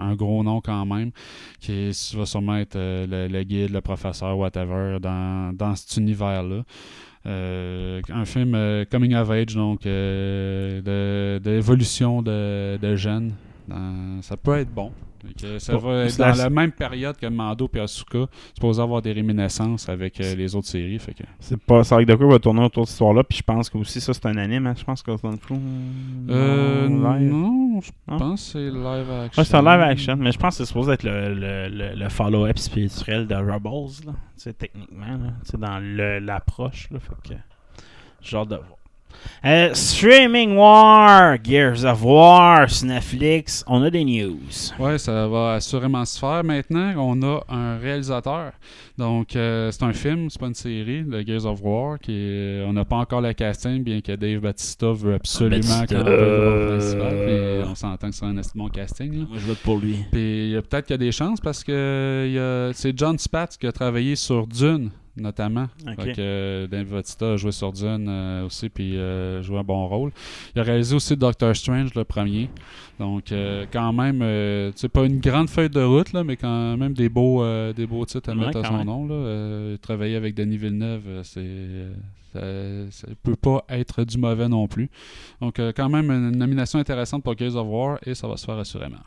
[0.00, 1.12] un, gros nom quand même,
[1.60, 6.64] qui va sûrement être le, guide, le professeur, whatever, dans, dans cet univers-là.
[7.26, 13.32] Euh, un film euh, coming of age, donc euh, de- d'évolution de, jeunes.
[14.22, 14.90] Ça peut être bon.
[15.58, 18.26] Ça Bon, va être c'est dans la- même période que Mando et Asuka.
[18.54, 20.98] supposé avoir des réminiscences avec euh, les autres séries.
[20.98, 21.84] Fait que, C'est pas.
[21.84, 23.22] C'est de quoi va tourner autour de cette histoire-là.
[23.24, 24.66] Puis je pense que aussi ça, c'est un anime.
[24.66, 24.74] hein.
[24.76, 25.54] Je pense que Skeleton Crew.
[26.30, 27.32] euh, non, live.
[27.32, 29.40] non, je pense que c'est live action.
[29.40, 31.94] Ouais, c'est un live action, mais je pense que c'est supposé être le, le, le,
[31.94, 34.12] le follow-up spirituel de Rebels, là.
[34.58, 35.58] Techniquement, là.
[35.58, 36.88] Dans le- l'approche.
[36.90, 37.34] Fait que.
[38.44, 38.78] De voir.
[39.44, 44.38] Euh, Streaming War, Gears of War sur Netflix, on a des news.
[44.78, 46.92] Ouais, ça va assurément se faire maintenant.
[46.98, 48.52] On a un réalisateur.
[48.98, 51.98] Donc, euh, c'est un film, c'est pas une série, le Gears of War.
[51.98, 55.94] Qui est- on n'a pas encore le casting, bien que Dave Batista veut absolument qu'on
[56.04, 57.64] le rôle principal.
[57.70, 59.10] On s'entend que c'est un assez bon casting.
[59.20, 59.24] là.
[59.28, 59.96] Moi, je vote pour lui.
[60.12, 63.56] Puis il y a peut-être qu'il y a des chances parce que c'est John Spatz
[63.56, 65.68] qui a travaillé sur Dune, notamment.
[65.86, 66.02] Ok.
[66.02, 69.64] Fait que euh, Dave Bautista a joué sur Dune euh, aussi, puis euh, joué un
[69.64, 70.12] bon rôle.
[70.54, 72.48] Il a réalisé aussi Doctor Strange, le premier.
[72.98, 76.92] Donc, euh, quand même, c'est pas une grande feuille de route, là, mais quand même
[76.92, 77.42] des beaux,
[77.72, 78.86] des beaux titres à Ouais, mettre à son même.
[78.86, 79.06] nom.
[79.06, 79.76] Là.
[79.78, 81.88] Travailler avec Denis Villeneuve, c'est.
[82.32, 82.40] ça,
[82.90, 84.90] ça peut pas être du mauvais non plus.
[85.40, 88.58] Donc, quand même, une nomination intéressante pour Gears of War et ça va se faire
[88.58, 88.98] assurément.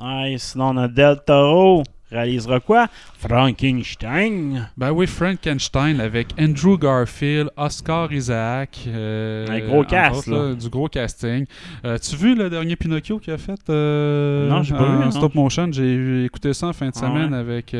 [0.00, 1.82] Ouais, sinon, on a Del Toro.
[2.10, 2.86] Réalisera quoi?
[3.18, 4.68] Frankenstein.
[4.76, 8.78] Ben oui, Frankenstein avec Andrew Garfield, Oscar Isaac.
[8.86, 10.54] euh, Un gros cast, autres, là.
[10.54, 11.46] Du gros casting.
[11.84, 15.04] Euh, tu vu le dernier Pinocchio qu'il a fait euh, Non, j'ai pas en vu,
[15.06, 15.10] non.
[15.10, 15.68] stop motion?
[15.72, 17.38] J'ai écouté ça en fin de Ah semaine ouais?
[17.38, 17.72] avec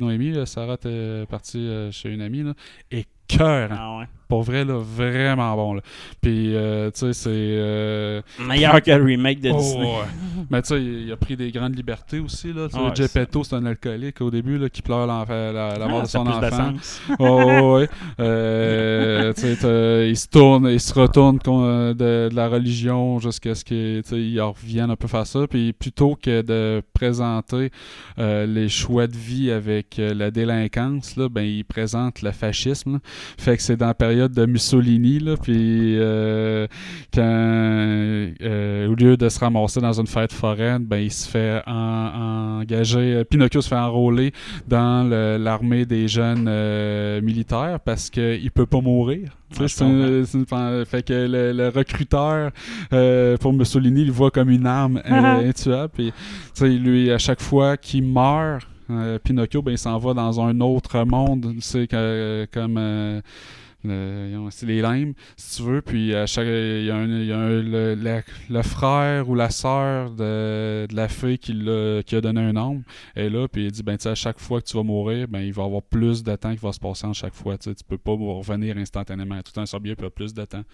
[0.00, 0.30] Noémie.
[0.32, 0.46] là.
[0.46, 2.44] Sarah était partie chez une amie.
[2.44, 2.52] Là.
[2.92, 3.70] Et cœur.
[3.72, 4.04] Ah ouais.
[4.28, 5.74] Pour vrai, là, vraiment bon.
[5.74, 5.80] Là.
[6.20, 7.30] Puis, euh, tu sais, c'est.
[7.32, 9.84] euh, Meilleur que le remake de Oh, Disney.
[9.86, 10.06] ouais.
[10.50, 12.52] Mais tu sais, il a pris des grandes libertés aussi.
[12.52, 12.66] Là.
[12.66, 15.24] Ouais, Geppetto, c'est un alcoolique au début là, qui pleure la,
[15.78, 16.72] la mort Ah, de son de enfant.
[17.18, 17.88] Oh, ouais.
[18.20, 19.32] Euh,
[20.08, 24.90] il se tourne, il se retourne euh, de, de la religion jusqu'à ce qu'il revienne
[24.90, 25.46] un peu faire ça.
[25.48, 27.70] Puis plutôt que de présenter
[28.18, 32.94] les choix de vie avec la délinquance, là, ben, il présente le fascisme.
[32.94, 32.98] là.
[33.38, 35.20] Fait que c'est dans la période de Mussolini.
[35.20, 36.66] Là, puis euh,
[37.14, 41.62] quand, euh, au lieu de se ramasser dans une fête foraine, ben, il se fait
[41.66, 43.14] en- engager.
[43.14, 44.32] euh, Pinocchio se fait enrôler
[44.66, 45.08] dans
[45.38, 46.50] l'armée des jeunes
[47.22, 49.28] militaires parce qu'il peut pas mourir.
[49.50, 52.50] Tu sais, Ouais, je c'est un- c'est une- fait que le, le recruteur
[52.92, 55.90] euh, pour Mussolini il le voit comme une arme euh, intuable.
[55.94, 56.14] Puis, tu
[56.54, 60.60] sais, lui, à chaque fois qu'il meurt, euh, Pinocchio, ben, il s'en va dans un
[60.60, 61.54] autre monde.
[61.60, 63.20] C'est comme.
[63.86, 65.82] Euh, c'est les limes, si tu veux.
[65.82, 69.50] Puis à chaque, il y a, un, il y a le, le frère ou la
[69.50, 72.82] sœur de, de la fille qui, a donné un nom
[73.14, 73.46] est là.
[73.48, 75.66] Puis il dit ben, à chaque fois que tu vas mourir, ben, il va y
[75.66, 77.56] avoir plus de temps qui va se passer en chaque fois.
[77.56, 79.40] Tu tu peux pas revenir instantanément.
[79.42, 80.64] Tout un sorbier peut plus de temps.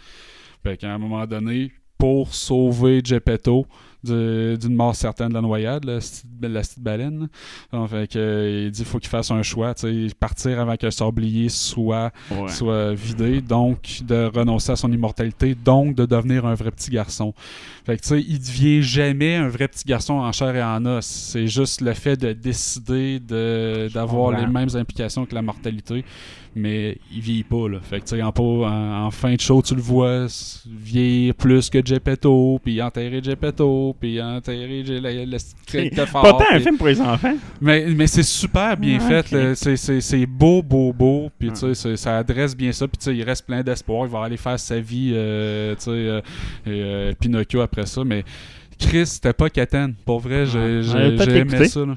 [0.62, 3.66] Fait qu'à un moment donné, pour sauver Geppetto
[4.02, 7.28] d'une mort certaine de la noyade, la petite, la petite baleine.
[7.72, 9.72] Donc, fait que, il dit faut qu'il fasse un choix,
[10.20, 12.48] partir avant que le sablier soit, Ouais.
[12.48, 17.32] soit vidé, donc de renoncer à son immortalité, donc de devenir un vrai petit garçon.
[17.86, 21.06] Fait que il devient jamais un vrai petit garçon en chair et en os.
[21.06, 26.04] C'est juste le fait de décider de- d'avoir les mêmes implications que la mortalité.
[26.54, 27.68] Mais il vieillit pas.
[27.68, 27.78] Là.
[27.82, 30.26] Fait que, tu sais, en, pas- en, en fin de show, tu le vois
[30.66, 36.76] vieillir plus que Gepetto, puis enterrer Gepetto, puis enterrer le, Pas fort, tant un film
[36.76, 37.34] pour les enfants.
[37.60, 39.54] mais, mais c'est super bien Ouais, fait.
[40.00, 41.30] C'est- beau, beau, beau.
[41.38, 41.54] Puis Ouais.
[41.54, 42.86] tu sais, ça adresse bien ça.
[42.88, 44.06] Puis tu sais, il reste plein d'espoir.
[44.06, 46.20] Il va aller faire sa vie, euh, tu sais, euh,
[46.66, 48.04] et, euh, Pinocchio après ça.
[48.04, 48.24] Mais
[48.78, 49.94] Chris, c'était pas Catane.
[50.04, 51.80] Pour vrai, j'ai j'ai aimé ça.
[51.86, 51.96] là.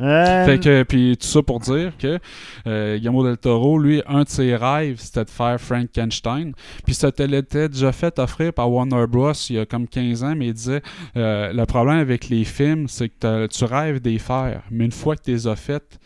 [0.00, 2.18] Euh, Fait que, puis tout ça pour dire que
[2.66, 6.52] euh, Guillermo del Toro, lui, un de ses rêves, c'était de faire Frankenstein.
[6.84, 9.32] Puis ça te l'était déjà fait offrir par Warner Bros.
[9.50, 10.82] il y a comme 15 ans, mais il disait
[11.16, 15.16] euh, le problème avec les films, c'est que tu rêves d'y faire, mais une fois
[15.16, 15.98] que tu les as faites,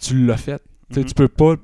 [0.00, 0.62] tu l'as fait.
[0.88, 1.06] Tu sais, Mhm.
[1.06, 1.54] Tu peux pas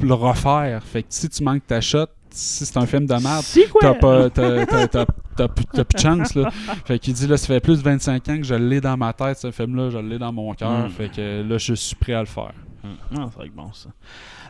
[0.00, 0.82] le refaire.
[0.82, 3.44] Fait que si tu manques ta shot, si c'est un film de merde,
[3.80, 4.30] t'as pas
[5.48, 6.50] t'as plus de chance là.
[6.84, 9.12] Fait qu'il dit là ça fait plus de 25 ans que je l'ai dans ma
[9.12, 10.86] tête ce film là, je l'ai dans mon cœur.
[10.86, 10.90] Mm.
[10.90, 12.52] Fait que là je suis prêt à le faire.
[13.10, 13.90] Non, c'est vrai que bon ça.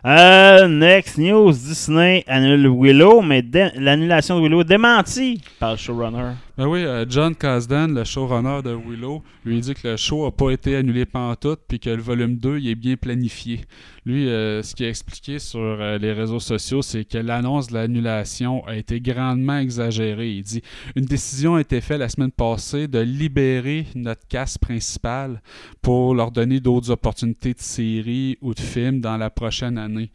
[0.06, 6.32] Euh, next news, Disney annule Willow, mais l'annulation de Willow est démentie par le showrunner.
[6.60, 10.30] Ben oui, euh, John Kasdan, le showrunner de Willow, lui dit que le show a
[10.30, 13.62] pas été annulé pantoute puis que le volume 2 il est bien planifié.
[14.04, 17.74] Lui, euh, ce qu'il a expliqué sur euh, les réseaux sociaux, c'est que l'annonce de
[17.76, 20.32] l'annulation a été grandement exagérée.
[20.32, 20.60] Il dit
[20.96, 25.40] Une décision a été faite la semaine passée de libérer notre casse principale
[25.80, 30.10] pour leur donner d'autres opportunités de séries ou de films dans la prochaine année.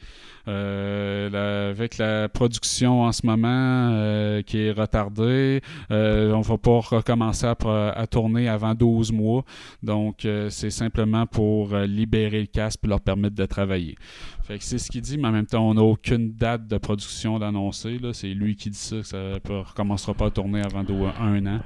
[0.48, 6.58] Euh, la- avec la production en ce moment euh, qui est retardée, euh, on va
[6.58, 9.44] pas recommencer à, tourner avant 12 mois.
[9.84, 13.96] Donc, euh, c'est simplement pour libérer le casque et leur permettre de travailler.
[14.44, 16.78] Fait que c'est ce qu'il dit, mais en même temps, on n'a aucune date de
[16.78, 18.00] production d'annoncer.
[18.14, 20.84] C'est lui qui dit ça, que ça ne recommencera pas à tourner avant
[21.20, 21.60] un an.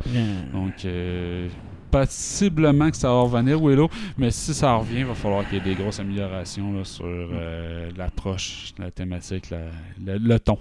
[0.54, 1.50] Donc, euh,
[1.92, 5.62] possiblement que ça va revenir, Willow, mais si ça revient, il va falloir qu'il y
[5.62, 9.46] ait des grosses améliorations sur euh, l'approche, la thématique,
[10.06, 10.58] le, ton.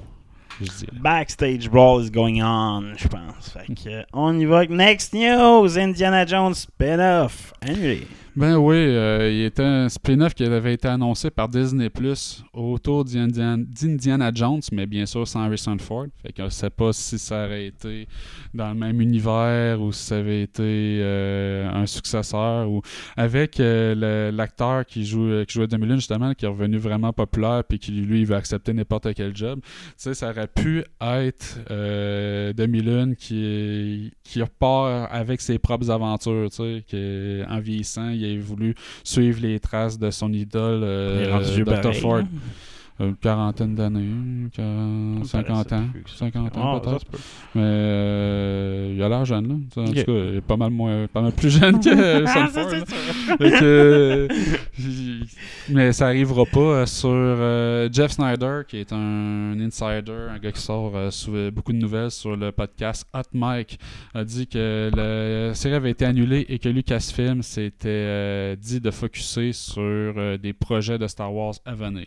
[0.92, 3.50] Backstage Brawl is going on, je pense.
[3.50, 7.52] Fait que, euh, on y va avec Next News, Indiana Jones spin-off.
[7.60, 8.06] Annulé.
[8.38, 13.04] Ben oui, euh, il était un spin-off qui avait été annoncé par Disney Plus autour
[13.04, 16.06] d'Indiana Jones, mais bien sûr sans Harrison Ford.
[16.22, 18.06] Fait qu'on ne sait pas si ça aurait été
[18.54, 22.80] dans le même univers ou si ça avait été euh, un successeur ou
[23.16, 27.80] avec euh, l'acteur qui joue qui jouait Demi-Lune justement, qui est revenu vraiment populaire puis
[27.80, 29.58] qui lui veut accepter n'importe quel job.
[29.64, 31.58] Tu sais, ça aurait pu être
[32.54, 38.74] Demi-Lune qui, qui repart avec ses propres aventures, tu sais, en vieillissant, il voulu
[39.04, 41.64] suivre les traces de son idole, euh, Dr.
[41.64, 42.16] pareil, Ford.
[42.18, 42.28] hein?
[43.00, 46.16] Une quarantaine d'années, quarante- Ça me 50 paraissait ans, plus que ça.
[46.16, 47.04] 50 Ah, ans ça peut-être.
[47.06, 47.18] peut.
[47.54, 49.54] Mais euh, il a l'air jeune, là.
[49.82, 52.84] En tout cas, il est pas mal, moins, pas mal plus jeune que Harrison
[53.28, 54.28] Ah, euh,
[55.68, 60.52] mais ça arrivera pas euh, sur euh, Jeff Snyder, qui est un insider, un gars
[60.52, 63.78] qui sort euh, sous- euh, beaucoup de nouvelles sur le podcast Hot Mike,
[64.14, 68.90] a dit que la série avait été annulée et que Lucasfilm s'était euh, dit de
[68.90, 72.06] focuser sur euh, des projets de Star Wars à venir.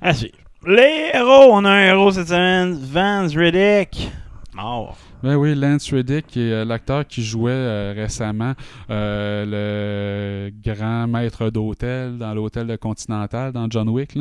[0.00, 0.34] À suivre.
[0.66, 4.10] Les héros, on a un héros cette semaine, Vance Riddick.
[4.54, 4.96] Mort.
[5.22, 8.54] Ben oui, Lance Reddick, est euh, l'acteur qui jouait euh, récemment
[8.88, 14.16] euh, le grand maître d'hôtel dans l'hôtel de Continental, dans John Wick.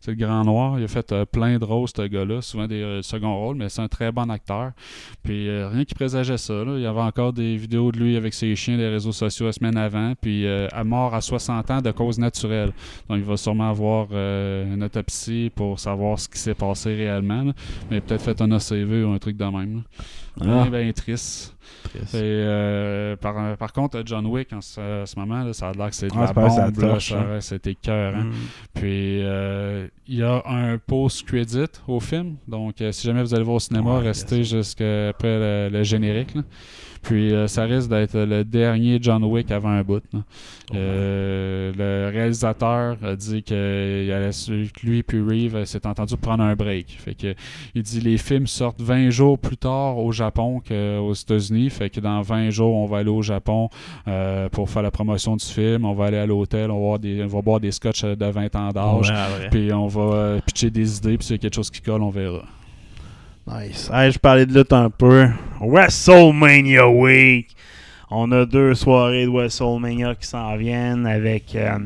[0.00, 0.76] C'est le grand noir.
[0.80, 2.42] Il a fait plein de rôles, ce gars-là.
[2.42, 4.72] Souvent des seconds rôles, mais c'est un très bon acteur.
[5.22, 6.64] Puis rien qui présageait ça.
[6.64, 6.76] là.
[6.76, 9.52] Il y avait encore des vidéos de lui avec ses chiens des réseaux sociaux la
[9.52, 10.14] semaine avant.
[10.20, 12.72] Puis à mort à 60 ans de cause naturelle.
[13.08, 17.44] Donc il va sûrement avoir une autopsie pour savoir ce qui s'est passé réellement.
[17.44, 17.52] là.
[17.90, 19.82] Mais peut-être fait un ACV ou un truc de même.
[20.38, 20.66] Ah.
[20.68, 21.54] Bien, bien triste.
[21.94, 25.72] Et, euh, par, par contre, John Wick, en ce, à ce moment, là, ça a
[25.72, 26.98] l'air que c'est de Ah, la bombe.
[27.00, 27.40] ça hein.
[27.40, 28.16] C'était cœur.
[28.16, 28.32] Mm.
[28.74, 32.36] Puis, euh, il y a un post-credit au film.
[32.46, 35.68] Donc, euh, si jamais vous allez voir au cinéma, Ouais, restez bien jusqu'à après le,
[35.72, 36.34] le générique.
[36.34, 36.42] là.
[37.02, 40.02] Puis, euh, ça risque d'être le dernier John Wick avant un bout.
[40.12, 40.20] là.
[40.74, 46.42] Euh, le réalisateur a dit que, il allait, que lui puis Reeve s'est entendu prendre
[46.44, 46.96] un break.
[46.98, 47.34] Fait que
[47.74, 51.59] il dit les films sortent 20 jours plus tard au Japon qu'aux États-Unis.
[51.68, 53.68] Fait que dans 20 jours, on va aller au Japon
[54.08, 55.84] euh, pour faire la promotion du film.
[55.84, 58.24] On va aller à l'hôtel, on va, boire des, on va boire des scotch de
[58.26, 59.12] 20 ans d'âge.
[59.50, 61.18] Puis on va euh, pitcher des idées.
[61.18, 62.44] Puis s'il y a quelque chose qui colle, on verra.
[63.46, 63.90] Nice.
[63.92, 65.28] Hey, je parlais de lutte un peu.
[65.60, 67.48] WrestleMania Week.
[68.10, 71.54] On a deux soirées de WrestleMania qui s'en viennent avec.
[71.54, 71.78] euh,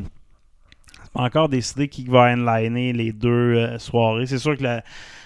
[1.14, 4.26] encore décidé qui va headliner les deux euh, soirées.
[4.26, 4.80] C'est sûr que le,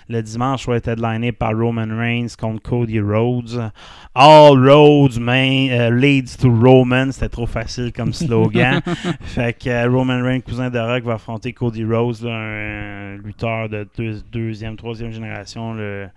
[0.08, 3.70] le dimanche va être headliné par Roman Reigns contre Cody Rhodes.
[4.14, 7.12] All roads main, euh, leads to Roman.
[7.12, 8.80] C'était trop facile comme slogan.
[9.20, 13.68] fait que euh, Roman Reigns, cousin de Rock, va affronter Cody Rhodes, là, un, lutteur
[13.68, 15.74] de deux- deuxième, troisième génération.
[15.74, 16.08] Le,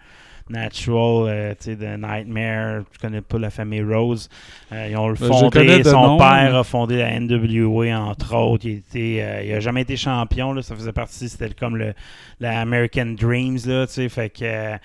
[0.51, 4.29] Natural, euh, tu sais, de Nightmare, tu connais pas la famille Rose.
[4.71, 8.35] Euh, ils ont Ben, je fondé, son nom, père mais- a fondé la NWA, entre
[8.35, 8.65] autres.
[8.65, 11.93] Il, était, euh, il a jamais été champion, là, ça faisait partie, c'était comme le,
[12.39, 14.77] la American Dreams, là, tu sais, fait que...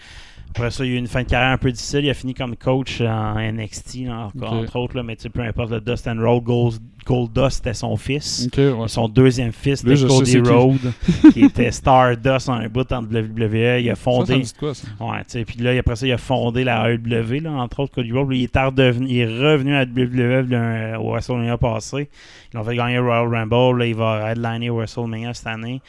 [0.56, 2.04] euh, après ça, il a eu une fin de carrière un peu difficile.
[2.04, 5.42] Il a fini comme coach en NXT, là, entre autres, là, mais tu sais, peu
[5.42, 8.48] importe, le Dust and Roll, Gold, Goldust, c'était son fils.
[8.56, 8.72] Ouais.
[8.88, 10.38] Son deuxième fils, Lui, sais Cody qui?
[10.38, 10.92] Rhodes,
[11.32, 13.80] qui était Stardust en un bout en WWE.
[13.80, 14.38] Il a Ça, ça fondé...
[14.40, 14.88] de quoi, ça?
[14.98, 17.94] Ouais, tu sais, puis là, après ça, il a fondé la AEW, là, entre autres,
[17.94, 18.28] Cody Rhodes.
[18.32, 22.08] Il est, redevenu, il est revenu à WWE là, au WrestleMania passé.
[22.52, 23.78] Ils l'ont fait gagner Royal Rumble.
[23.78, 25.80] Là, il va headliner WrestleMania cette année.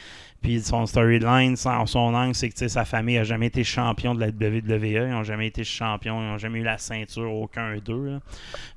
[0.42, 4.20] Puis son storyline, son, son angle, c'est que sa famille n'a jamais été champion de
[4.20, 5.06] la WWE.
[5.06, 6.20] Ils n'ont jamais été champions.
[6.22, 8.20] Ils n'ont jamais eu la ceinture, aucun d'eux.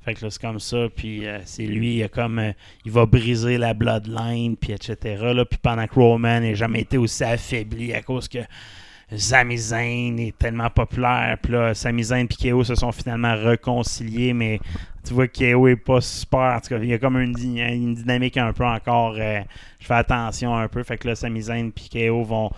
[0.03, 0.87] Fait que là, c'est comme ça.
[0.95, 2.51] Puis euh, c'est lui, il, a comme, euh,
[2.83, 4.95] il va briser la bloodline, puis etc.
[5.33, 5.45] Là.
[5.45, 8.39] Puis pendant que Roman n'a jamais été aussi affaibli à cause que
[9.17, 11.37] Sami Zayn est tellement populaire.
[11.41, 14.59] Puis là, Sami Zayn et KO se sont finalement réconciliés, mais
[15.05, 16.55] tu vois que KO est pas super.
[16.55, 19.15] En tout cas, il y a comme une, une dynamique un peu encore.
[19.17, 19.41] euh,
[19.79, 20.83] je fais attention un peu.
[20.83, 22.51] Fait que là, Sami Zayn et KO vont,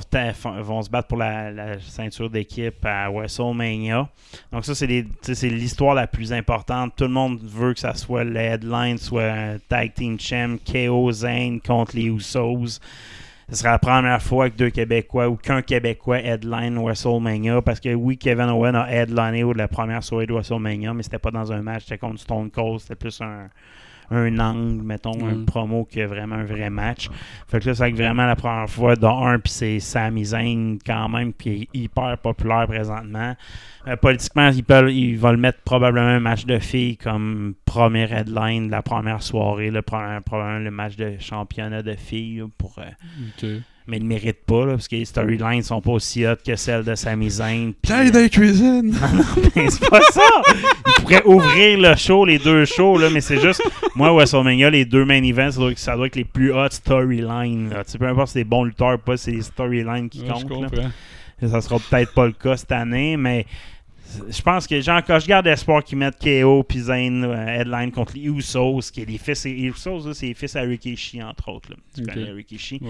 [0.00, 4.06] se battre pour la, ceinture d'équipe à WrestleMania.
[4.52, 6.92] Donc ça, c'est l'histoire la plus importante.
[6.96, 11.10] Tout le monde veut que ça soit le headline, soit un tag team champ, KO
[11.10, 12.80] Zayn contre les Usos.
[13.50, 17.60] Ce sera la première fois que deux Québécois ou qu'un Québécois headline WrestleMania.
[17.62, 21.32] Parce que oui, Kevin Owen a headliné la première soirée de WrestleMania, mais c'était pas
[21.32, 22.78] dans un match, c'était contre Stone Cold.
[22.78, 23.48] C'était plus un,
[24.10, 25.44] un angle, mettons, un Mm.
[25.46, 27.08] promo que vraiment un vrai match.
[27.48, 31.08] Fait que là, c'est vraiment la première fois de un, puis c'est Sami Zayn quand
[31.08, 33.36] même, qui est hyper populaire présentement.
[33.88, 38.12] Euh, politiquement, il, peut, il va le mettre probablement un match de filles comme première
[38.12, 42.44] headline de la première soirée, le, premier- probablement le match de championnat de filles là,
[42.58, 42.74] pour.
[42.78, 42.90] euh.
[43.86, 46.54] Mais il ne mérite pas, là, parce que les storylines sont pas aussi hot que
[46.56, 47.72] celles de Sami Zayn.
[47.82, 48.94] puis- T'as des cuisines!
[49.56, 50.22] mais c'est pas ça!
[50.86, 53.62] Il pourrait ouvrir le show, les deux shows, là, mais c'est juste,
[53.96, 57.70] moi, WrestleMania, les deux main events, ça doit, ça doit être les plus hot storylines.
[57.70, 60.20] Tu sais, peu importe si c'est des bons lutteurs ou pas, c'est les storylines qui
[60.20, 60.74] Ouais, je comptent.
[61.48, 63.46] Ça sera peut-être pas le cas cette année, mais
[64.28, 68.14] je pense que genre, quand je garde espoir qu'ils mettent KO puis euh, headline contre
[68.14, 71.70] les Usos, qui est les fils, les Usos, c'est les fils à Rikishi, entre autres.
[71.70, 71.76] là.
[71.94, 72.08] Tu Ok.
[72.14, 72.80] connais Rikishi.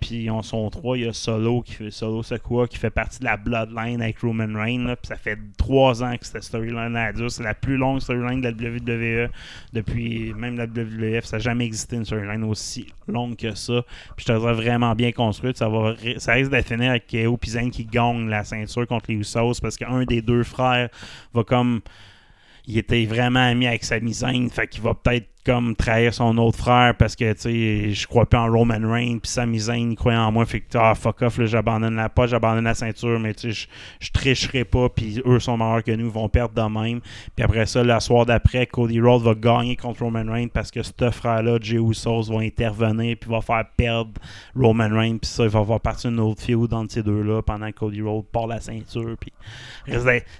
[0.00, 2.90] Puis ils ont son 3, il y a Solo qui fait Solo Sakura qui fait
[2.90, 4.94] partie de la Bloodline avec Roman Reigns.
[5.00, 7.30] puis ça fait trois ans que cette storyline là dure.
[7.30, 8.70] C'est la plus longue storyline de la
[9.24, 9.30] WWE
[9.72, 11.24] depuis même la WWF.
[11.24, 13.82] Ça n'a jamais existé une storyline aussi longue que ça.
[14.16, 15.56] Puis je te dirais vraiment bien construite.
[15.56, 19.16] Ça va ça risque d'être finir avec KO puis qui gagne la ceinture contre les
[19.16, 20.88] Usos parce qu'un des deux frères
[21.32, 21.80] va comme
[22.66, 26.58] il était vraiment ami avec Sami Zayn, fait qu'il va peut-être comme trahir son autre
[26.58, 29.96] frère parce que tu sais, je crois plus en Roman Reigns, puis Sami Zayn il
[29.96, 33.18] croit en moi, fait que ah fuck off, là, j'abandonne la pas, j'abandonne la ceinture,
[33.18, 33.66] mais tu sais,
[33.98, 37.00] je- tricherai pas, puis eux sont meilleurs que nous, ils vont perdre de même.
[37.34, 40.82] Puis après ça, le soir d'après, Cody Rhodes va gagner contre Roman Reigns parce que
[40.82, 44.10] ce frère-là, Jey Usos, va intervenir, puis va faire perdre
[44.54, 47.70] Roman Reigns, puis ça, il va avoir partir une autre feud entre ces deux-là pendant
[47.70, 49.32] que Cody Rhodes part la ceinture, puis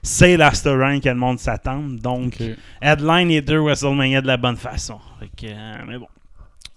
[0.02, 2.34] c'est la storyline que le monde s'attend, donc
[2.82, 4.97] headline les deux WrestleMania de la bonne façon.
[5.20, 6.08] Fait que, euh, mais bon.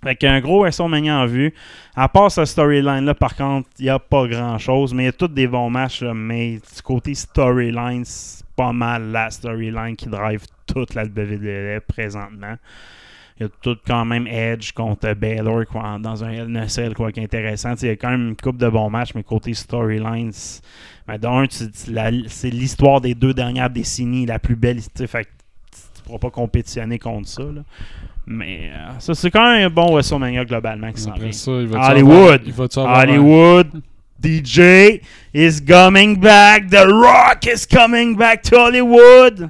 [0.03, 1.53] Fait qu'un gros WrestleMania en vue.
[1.95, 5.13] À part ce storyline-là, par contre, il n'y a pas grand-chose, mais il y a
[5.13, 10.43] tous des bons matchs, mais du côté storyline, c'est pas mal la storyline qui drive
[10.65, 12.55] toute la WWE présentement.
[13.37, 17.21] Il y a tout quand même Edge contre Baylor quoi, dans un Cell, quoi, qui
[17.21, 20.61] Il y a quand même une coupe de bons matchs, mais côté storyline, c'est
[21.07, 21.47] ben,
[22.27, 24.79] c'est l'histoire des deux dernières décennies, la plus belle.
[24.81, 27.43] Fait tu ne pourras pas compétitionner contre ça.
[27.43, 27.63] là.
[28.31, 31.23] Mais euh, ça, c'est quand même un bon WrestleMania globalement qui s'en vient.
[31.23, 32.41] Après ça, il va Hollywood.
[32.45, 33.67] Il Hollywood.
[34.21, 35.01] DJ
[35.33, 36.69] is coming back.
[36.69, 39.49] The Rock is coming back to Hollywood.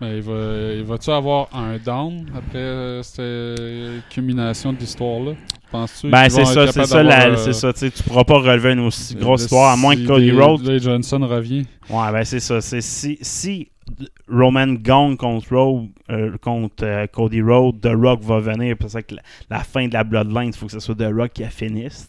[0.00, 5.32] Ben, il va, il va-tu avoir un down après euh, cette euh, culmination de l'histoire-là?
[5.72, 7.72] Penses-tu Ben, c'est ça, c'est ça, euh, c'est ça.
[7.72, 10.32] Tu tu pourras pas relever une aussi grosse le- histoire, à moins que Cody des-
[10.32, 11.64] Rhodes Johnson revient.
[11.90, 12.60] Ouais, ben c'est ça.
[12.60, 13.68] Si, si
[14.28, 18.76] Roman gagne contre, Road, euh, contre euh, Cody Rhodes, The Rock va venir.
[18.82, 21.08] C'est ça que la, la fin de la Bloodline, il faut que ce soit The
[21.12, 22.08] Rock qui la finisse.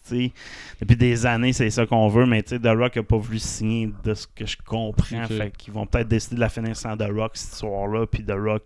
[0.79, 4.13] Depuis des années, c'est ça qu'on veut, mais The Rock n'a pas voulu signer de
[4.13, 5.23] ce que je comprends.
[5.23, 5.31] Ok.
[5.37, 8.05] Fait qu'ils vont peut-être décider de la finir sans The Rock cette soir-là.
[8.05, 8.63] Puis The Rock,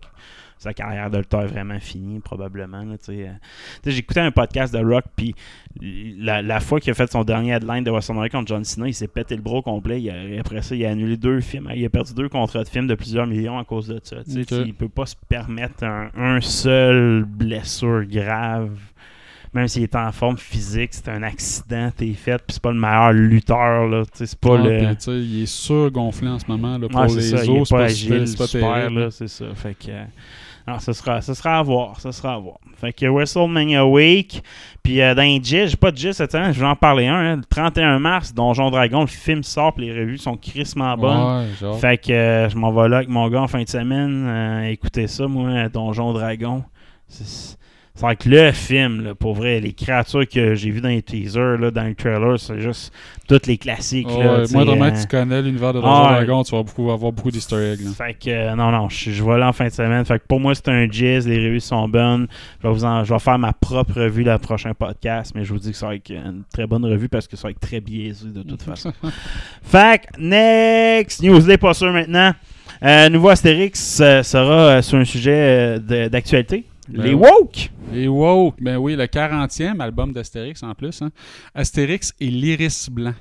[0.58, 2.84] sa carrière de lutteur est vraiment finie, probablement.
[3.08, 3.32] Euh,
[3.86, 5.34] écouté un podcast de Rock, puis
[5.80, 8.94] la, la fois qu'il a fait son dernier headline de WrestleMania contre John Cena, il
[8.94, 10.00] s'est pété le bras au complet.
[10.02, 11.70] Il a- après ça, il a annulé deux films.
[11.74, 14.16] Il a perdu deux contrats de films de plusieurs millions à cause de ça.
[14.24, 14.46] Tu sais, Ok.
[14.46, 18.70] tu sais, Il peut pas se permettre un, un seul blessure grave.
[19.54, 22.78] Même s'il est en forme physique, c'est un accident, t'es fait, puis c'est pas le
[22.78, 23.86] meilleur lutteur.
[23.88, 24.02] Là.
[24.12, 24.94] C'est pas le.
[24.98, 26.76] sais, il est surgonflé en ce moment.
[26.76, 29.26] Là, pour Ouais, les ça, il os, pas c'est agile, c'est pas super, là, c'est
[29.26, 29.46] ça.
[29.54, 29.90] Fait que,
[30.68, 32.58] euh, non, ce sera, ce sera à voir, ce sera à voir.
[32.76, 34.42] Fait que WrestleMania Week,
[34.82, 37.14] puis euh, dans GIS, j'ai pas de GIS cette semaine, je vais en parler un.
[37.32, 37.36] hein.
[37.36, 41.46] le 31 mars, Donjon Dragon, le film sort, puis les revues sont crissement bonnes.
[41.62, 41.78] Ouais.
[41.78, 44.70] Fait que euh, je m'en vais là avec mon gars en fin de semaine, euh,
[44.70, 46.62] écoutez ça, moi, Donjon Dragon.
[47.08, 47.56] C'est
[47.98, 49.58] c'est avec le film, là, pour vrai.
[49.58, 52.92] Les créatures que j'ai vues dans les teasers, là, dans les trailers, c'est juste
[53.26, 54.06] toutes les classiques.
[54.06, 56.14] là, moi, vraiment, euh, tu connais l'univers de ah, Donjon ouais.
[56.14, 57.80] Dragon, tu vas beaucoup, avoir beaucoup d'easter eggs.
[57.96, 60.04] Fait que, euh, non, non, je, je vais là en fin de semaine.
[60.04, 61.26] Fait que pour moi, c'est un jazz.
[61.26, 62.28] Les revues sont bonnes.
[62.62, 65.32] Je vais, vous en- je vais faire ma propre revue le prochain podcast.
[65.34, 67.48] Mais je vous dis que ça va être une très bonne revue parce que ça
[67.48, 68.92] va être très biaisé de toute façon.
[69.64, 71.40] fait que, next news.
[71.40, 72.32] N'est pas sûr maintenant.
[72.84, 76.64] Euh, nouveau Astérix sera sur un sujet d'actualité.
[76.88, 77.70] Ben les woke.
[77.94, 81.02] Et wow, ben oui, le 40e album d'Astérix en plus.
[81.02, 81.10] Hein.
[81.54, 83.14] Astérix et l'Iris Blanc.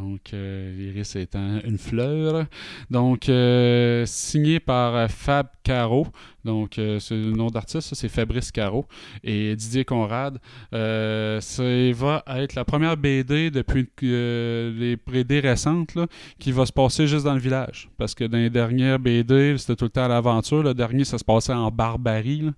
[0.00, 2.46] Donc, euh, l'iris étant une fleur.
[2.90, 6.06] Donc, euh, signé par euh, Fab Caro.
[6.44, 8.86] Donc, euh, c'est le nom d'artiste, c'est Fabrice Caro
[9.22, 10.38] et Didier Conrad.
[10.72, 11.62] Euh, ça
[11.94, 16.06] va être la première BD depuis euh, les BD récentes là,
[16.38, 17.90] qui va se passer juste dans le village.
[17.98, 20.62] Parce que dans les dernières BD, c'était tout le temps à l'aventure.
[20.62, 22.40] Le dernier, ça se passait en barbarie.
[22.40, 22.52] là.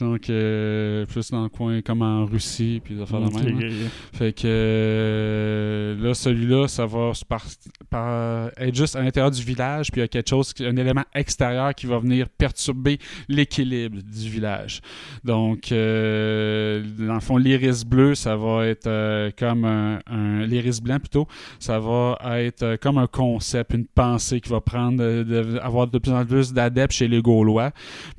[0.00, 3.60] Donc, euh, plus dans le coin comme en Russie, puis des affaires de même.
[3.60, 3.66] là.
[4.14, 10.00] Fait que euh, là, celui-là, ça va par- être juste à l'intérieur du village, puis
[10.00, 14.80] il y a quelque chose, un élément extérieur qui va venir perturber l'équilibre du village.
[15.24, 20.00] Donc, euh, dans le fond, l'iris bleu, ça va être euh, comme un,
[20.46, 21.26] l'iris blanc plutôt,
[21.58, 25.98] ça va être euh, comme un concept, une pensée qui va prendre, de, avoir de
[25.98, 27.72] plus en plus d'adeptes chez les Gaulois.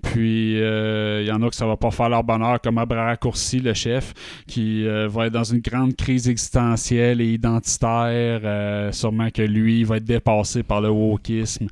[0.03, 3.17] Puis, euh, il y en a que ça va pas faire leur bonheur, comme Abraham
[3.17, 4.13] Courcy, le chef,
[4.47, 8.41] qui euh, va être dans une grande crise existentielle et identitaire.
[8.47, 11.67] Euh, sûrement que lui, il va être dépassé par le wokisme.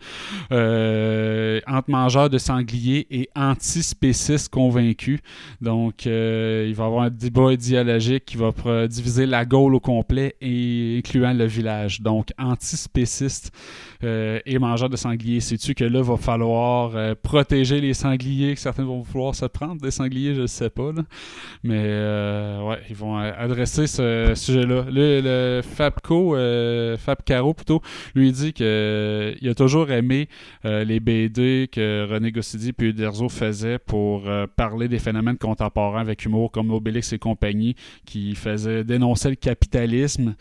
[0.52, 5.20] Euh, entre mangeur de sangliers et antispéciste convaincu.
[5.62, 8.52] Donc, euh, il va y avoir un débat idéologique qui va
[8.88, 12.02] diviser la Gaule au complet, et incluant le village.
[12.02, 13.52] Donc, antispéciste
[14.04, 15.40] et mangeur de sangliers.
[15.40, 19.90] Sais-tu que là, va falloir protéger les sangliers, que certains vont vouloir se prendre des
[19.90, 20.92] sangliers, je ne sais pas.
[20.92, 21.04] là.
[21.64, 24.86] Mais ouais, ils vont adresser ce sujet-là.
[24.92, 26.65] Le, le Fabco, euh,
[26.98, 27.82] Fab Caro plutôt,
[28.16, 30.28] lui dit que euh, il a toujours aimé
[30.66, 36.02] euh, les BD que René Goscinny puis Uderzo faisaient pour euh, parler des phénomènes contemporains
[36.02, 40.36] avec humour, comme Obélix et compagnie, qui faisaient dénoncer le capitalisme,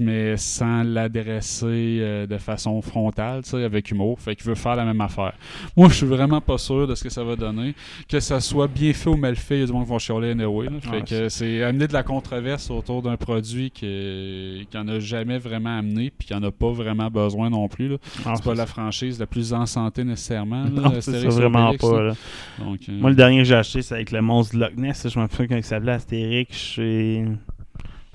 [0.00, 4.20] mais sans l'adresser euh, de façon frontale, avec humour.
[4.20, 5.34] Fait qu'il veut faire la même affaire.
[5.76, 7.74] Moi, je suis vraiment pas sûr de ce que ça va donner.
[8.08, 9.98] Que ça soit bien fait ou mal fait, il y a du monde qui vont
[9.98, 10.66] chialer anyway.
[10.66, 10.80] là.
[10.80, 15.38] Fait que c'est amener de la controverse autour d'un produit qui qui en a jamais
[15.38, 17.96] vraiment amené, puis qui en a pas vraiment besoin non plus.
[18.24, 20.64] Ah, C'est pas la franchise la plus en santé nécessairement.
[20.64, 22.02] là, Non, c'est vraiment Obélix, pas.
[22.02, 22.12] là.
[22.58, 25.08] Donc, euh, Moi, le dernier que j'ai acheté, c'est avec le monstre de Loch Ness.
[25.08, 26.56] Je me souviens quand il s'appelait Astérix.
[26.56, 27.24] chez-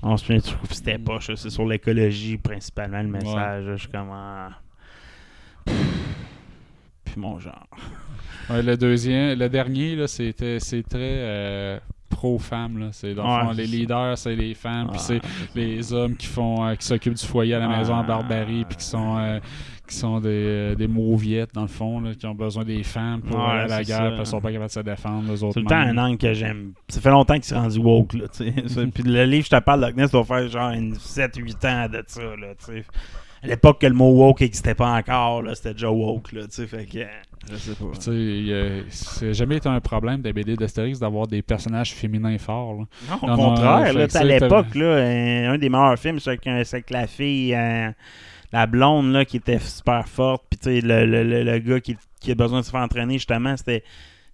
[0.02, 0.40] On se souvient,
[0.70, 1.20] c'était pas.
[1.20, 1.34] ça.
[1.36, 3.64] C'est sur l'écologie principalement le message.
[3.66, 4.10] Je suis comme.
[4.12, 4.50] ah.
[7.04, 7.66] Puis mon genre.
[8.50, 11.78] Ouais, le deuxième, le dernier, là, c'était, c'est très euh,
[12.24, 12.78] pro-femme.
[12.78, 12.86] Là.
[12.92, 15.20] C'est, dans le Ouais, fond, les leaders, c'est les femmes, puis c'est
[15.54, 18.02] les hommes qui font, euh, qui s'occupent du foyer à la maison en Ah.
[18.04, 19.38] barbarie, puis qui sont, euh,
[19.86, 23.20] qui sont des, euh, des mauviettes, dans le fond, là, qui ont besoin des femmes
[23.20, 25.52] pour Ouais, aller à la guerre, puis sont pas capables de se défendre, les autres.
[25.54, 26.72] C'est le temps un angle que j'aime.
[26.88, 28.14] Ça fait longtemps qu'il s'est rendu woke.
[28.14, 28.54] Là, tu sais.
[28.68, 31.88] Ça, Puis le livre, je te parle, Loch Ness doit faire genre une 7-8 ans
[31.92, 32.22] de ça.
[32.22, 32.84] Là, tu sais.
[33.44, 36.32] À l'époque que le mot woke n'existait pas encore, là, c'était déjà woke.
[36.32, 37.06] Là, tu sais, fait que.
[37.50, 37.90] Je sais pas.
[38.88, 42.74] C'est jamais été un problème des BD d'Astérix d'avoir des personnages féminins forts.
[42.74, 42.84] là.
[43.10, 46.90] Non, au contraire, là, que à l'époque, là, euh, un des meilleurs films, c'est avec
[46.90, 47.90] la fille, euh,
[48.52, 51.80] la blonde, là, qui était super forte, puis tu sais, le, le, le, le gars
[51.80, 53.84] qui, qui a besoin de se faire entraîner, justement, c'était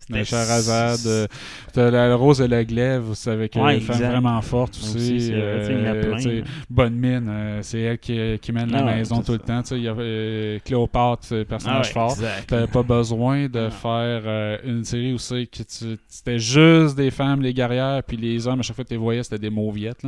[0.09, 1.27] Le Charazade, euh,
[1.73, 4.11] t'as la Rose et la Glaive, vous savez qu'elle Ouais, est une femme exact.
[4.11, 6.45] vraiment forte Aussi, c'est il y a plein, sais, hein.
[6.69, 9.63] bonne mine, euh, c'est elle qui, qui mène la Ah maison c'est tout le temps.
[9.71, 12.19] Il y a euh, Cléopâtre, c'est personnage Ah ouais, fort.
[12.49, 13.71] T'avais pas besoin de Ah.
[13.71, 18.17] faire euh, une série où c'est que tu- c'était juste des femmes, les guerrières, puis
[18.17, 20.03] les hommes, à chaque fois que tu les voyais, c'était des mauviettes.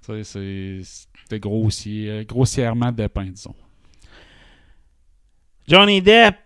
[0.00, 0.80] C'est-
[1.24, 3.54] C'était grossier, euh, grossièrement dépeint, disons.
[5.72, 6.36] Johnny Depp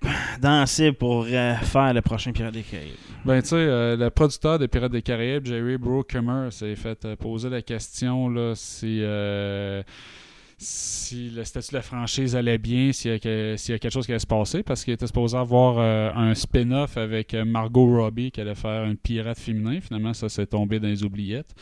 [0.41, 2.95] dansait pour euh, faire le prochain Pirate des Caraïbes.
[3.25, 7.17] Ben, tu sais, euh, le producteur des Pirates des Caraïbes, Jerry Bruckheimer, s'est fait euh,
[7.17, 9.03] poser la question là, si,
[10.59, 14.19] si le statut de la franchise allait bien, s'il y, a quelque chose qui allait
[14.19, 18.41] se passer, parce qu'il était supposé avoir euh, un spin-off avec euh, Margot Robbie qui
[18.41, 19.81] allait faire un pirate féminin.
[19.83, 21.55] Finalement, ça s'est tombé dans les oubliettes.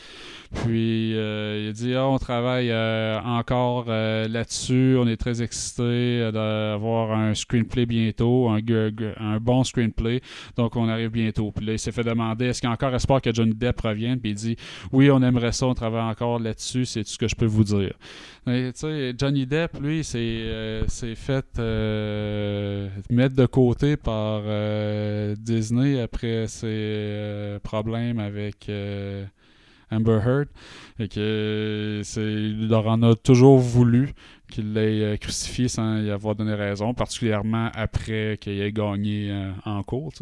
[0.63, 7.11] Puis, euh, il a dit Ah, on travaille encore là-dessus, on est très excités d'avoir
[7.13, 10.21] un screenplay bientôt, un, bon screenplay.
[10.57, 11.51] Donc, on arrive bientôt.
[11.51, 13.81] Puis là, il s'est fait demander est-ce qu'il y a encore espoir que Johnny Depp
[13.81, 14.21] revienne?
[14.21, 14.57] Puis il dit
[14.93, 17.65] Oui, on aimerait ça, on travaille encore là-dessus, c'est tout ce que je peux vous
[17.65, 17.95] dire.
[19.17, 27.59] Johnny Depp, lui, euh, s'est fait euh, mettre de côté par euh, Disney après ses
[27.63, 28.71] problèmes avec.
[29.91, 30.49] Amber Heard
[30.99, 31.09] et
[32.03, 34.15] c'est il leur en a toujours voulu
[34.55, 39.51] qu'il l'ait euh, crucifié sans y avoir donné raison, particulièrement après qu'il ait gagné euh,
[39.65, 40.13] en cours.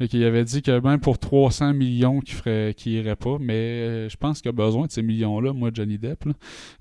[0.00, 3.54] Et qu'il avait dit que même pour 300 millions qu'il ferait qu'il irait pas, mais
[3.54, 6.24] euh, je pense qu'il a besoin de ces millions-là, moi, Johnny Depp.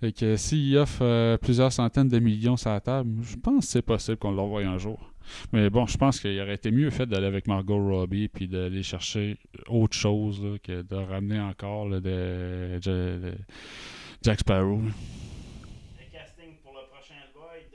[0.02, 3.82] Et que s'il offre plusieurs centaines de millions sur la table, je pense que c'est
[3.82, 5.12] possible qu'on l'envoie un jour.
[5.54, 8.84] Mais bon, je pense qu'il aurait été mieux fait d'aller avec Margot Robbie puis d'aller
[8.84, 9.38] chercher
[9.68, 13.34] autre chose que de ramener encore de,
[14.22, 14.82] Jack Sparrow.
[14.82, 17.66] Le casting pour le prochain Hellboy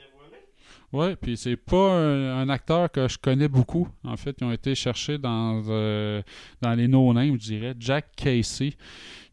[0.93, 3.87] Ouais, puis c'est pas un, un acteur que je connais beaucoup.
[4.03, 6.21] En fait, ils ont été cherchés dans, euh,
[6.61, 7.75] dans les no-names, je dirais.
[7.79, 8.73] Jack Casey,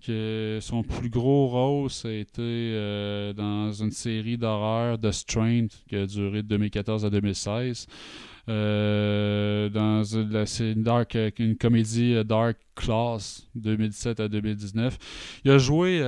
[0.05, 5.65] que son plus gros rôle, ça a été euh, dans une série d'horreur de Strain
[5.89, 7.87] qui a duré de 2014 à 2016.
[8.49, 15.39] Euh, dans une, dark, une comédie Dark Class 2017 à 2019.
[15.43, 16.01] Il a joué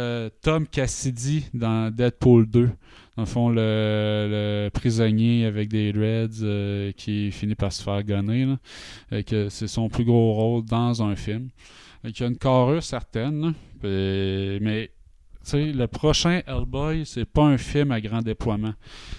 [0.44, 2.70] Tom Cassidy dans Deadpool 2.
[3.26, 8.56] Dans le prisonnier avec des dreads euh, qui finit par se faire gonner.
[9.26, 11.50] que c'est son plus gros rôle dans un film.
[12.04, 13.54] Et qu'il y a une carrure certaine.
[13.84, 14.92] mais
[15.58, 18.74] le prochain Hellboy, c'est pas un film à grand déploiement.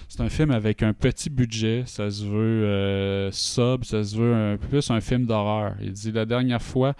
[0.07, 1.83] C'est un film avec un petit budget.
[1.85, 5.75] Ça se veut euh, sub, ça se veut un, plus un film d'horreur.
[5.81, 6.93] Il dit la dernière fois,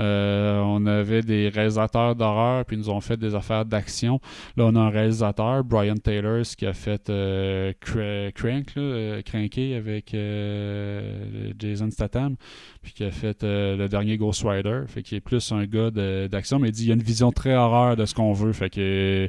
[0.00, 4.20] euh, on avait des réalisateurs d'horreur, puis ils nous ont fait des affaires d'action.
[4.56, 8.74] Là, on a un réalisateur, Brian Taylor, qui a fait euh, Cra- Crank,
[9.24, 10.14] Cranky avec
[11.58, 12.36] Jason Statham,
[12.82, 15.90] puis qui a fait le dernier Ghost Rider, fait qu'il est plus un gars
[16.28, 18.52] d'action, mais il dit il y a une vision très horreur de ce qu'on veut,
[18.52, 19.28] fait que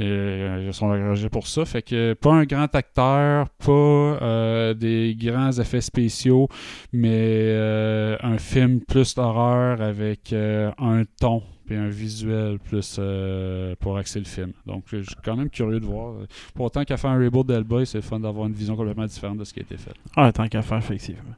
[0.00, 5.16] euh, ils sont engagés pour ça, fait que pas un grand acteur, pas euh, des
[5.18, 6.48] grands effets spéciaux,
[6.92, 13.96] mais euh, un film plus d'horreur avec un ton puis un visuel plus euh, pour
[13.96, 14.52] axer le film.
[14.66, 16.14] Donc, je suis quand même curieux de voir.
[16.54, 19.44] Pour autant qu'à faire un reboot d'Hellboy, c'est fun d'avoir une vision complètement différente de
[19.44, 19.94] ce qui a été fait.
[20.16, 21.34] Ah, tant qu'à faire, effectivement.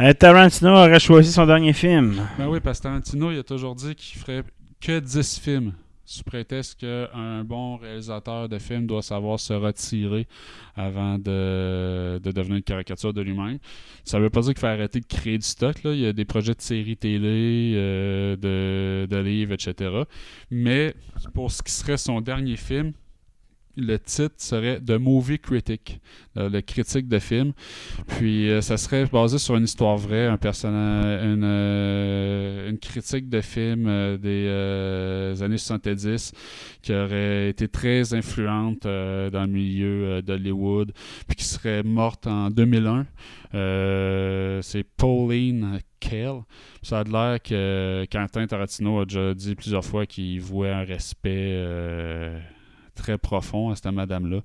[0.00, 2.20] Euh, Tarantino aurait choisi son dernier film.
[2.38, 4.42] Ben oui, parce que Tarantino, il a toujours dit qu'il ferait
[4.80, 5.72] que 10 films.
[6.10, 10.26] Sous prétexte qu'un bon réalisateur de film doit savoir se retirer
[10.74, 13.60] avant de, de devenir une caricature de lui-même.
[14.02, 15.84] Ça veut pas dire qu'il faut arrêter de créer du stock.
[15.84, 15.92] Là.
[15.92, 20.02] Il y a des projets de séries télé, euh, de, de livres, etc.
[20.50, 20.96] Mais
[21.32, 22.92] pour ce qui serait son dernier film,
[23.76, 26.00] le titre serait The Movie Critic,
[26.36, 27.52] euh, le critique de film.
[28.06, 33.28] Puis euh, ça serait basé sur une histoire vraie, un personnage, une, euh, une critique
[33.28, 36.32] de film des années 70
[36.82, 40.92] qui aurait été très influente dans le milieu d'Hollywood,
[41.26, 43.06] puis qui serait morte en 2001.
[43.54, 46.40] Euh, C'est Pauline Kael.
[46.82, 51.56] Ça a l'air que Quentin Tarantino a déjà dit plusieurs fois qu'il vouait un respect
[53.00, 54.40] très profond à cette madame-là.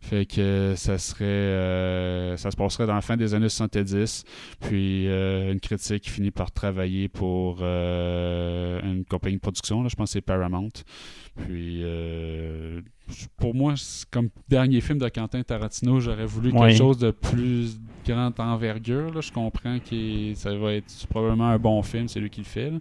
[0.00, 4.24] Fait que ça serait euh, ça se passerait dans la fin des années 70.
[4.60, 9.88] Puis euh, une critique qui finit par travailler pour euh, une compagnie de production, là,
[9.88, 10.68] je pense que c'est Paramount.
[11.36, 12.80] Puis euh,
[13.36, 13.74] pour moi,
[14.10, 16.58] comme dernier film de Quentin Tarantino, j'aurais voulu Oui.
[16.58, 19.12] quelque chose de plus grande envergure.
[19.14, 19.20] là.
[19.20, 22.70] Je comprends que ça va être probablement un bon film, c'est lui qui le fait.
[22.70, 22.78] là.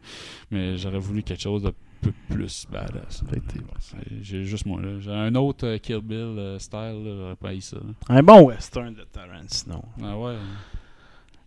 [0.52, 3.24] Mais j'aurais voulu quelque chose de peu plus badass.
[4.22, 5.00] J'ai juste moi là.
[5.00, 7.78] J'ai un autre euh, Kill Bill euh, style, là, j'aurais pas eu ça.
[7.78, 8.16] là.
[8.16, 9.84] Un bon western de Tarantino.
[10.04, 10.36] Ah ouais.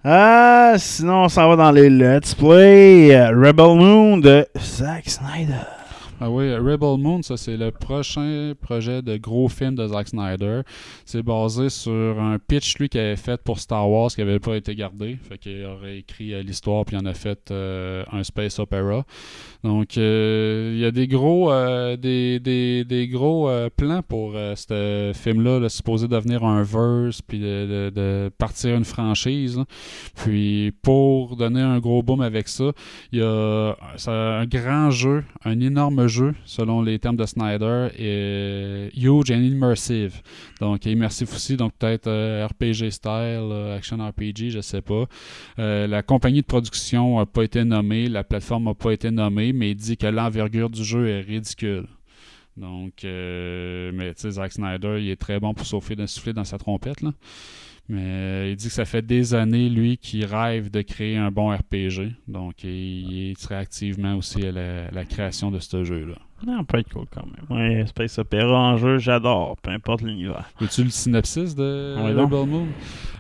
[0.03, 5.67] Ah, sinon, on s'en va dans les Let's Play euh, Rebel Moon de Zack Snyder.
[6.23, 10.61] Ah oui, Rebel Moon, ça c'est le prochain projet de gros film de Zack Snyder.
[11.07, 14.55] C'est basé sur un pitch lui qu'il avait fait pour Star Wars qui n'avait pas
[14.55, 15.17] été gardé.
[15.17, 19.05] Fait qu'il aurait écrit euh, l'histoire puis il en a fait euh, un space opera.
[19.63, 24.33] Donc euh, il y a des gros euh, des, des, des gros euh, plans pour
[24.33, 29.59] ce film-là, là, supposé devenir un verse puis de, de- partir une franchise.
[30.17, 32.73] Puis pour donner un gros boom avec ça,
[33.13, 33.75] il y a
[34.07, 40.23] un grand jeu, un énorme jeu, selon les termes de Snyder, et huge and immersive.
[40.61, 42.09] Donc, immersif aussi, donc peut-être
[42.47, 45.05] RPG style, action RPG, je sais pas.
[45.59, 49.71] La compagnie de production n'a pas été nommée, la plateforme n'a pas été nommée, mais
[49.71, 51.87] il dit que l'envergure du jeu est ridicule.
[52.57, 56.45] Donc, euh, mais tu sais, Zack Snyder, il est très bon pour souffler, souffler dans
[56.45, 57.13] sa trompette, là.
[57.91, 61.31] Mais euh, il dit que ça fait des années, lui, qu'il rêve de créer un
[61.31, 62.13] bon RPG.
[62.29, 66.15] Donc, il, il serait activement aussi à la, la création de ce jeu-là.
[66.47, 67.59] Non, peut être cool quand même.
[67.59, 70.49] Ouais, Space Opera en jeu, j'adore, peu importe l'univers.
[70.59, 72.13] Veux-tu le synopsis de Oui.
[72.13, 72.67] Rebel Moon?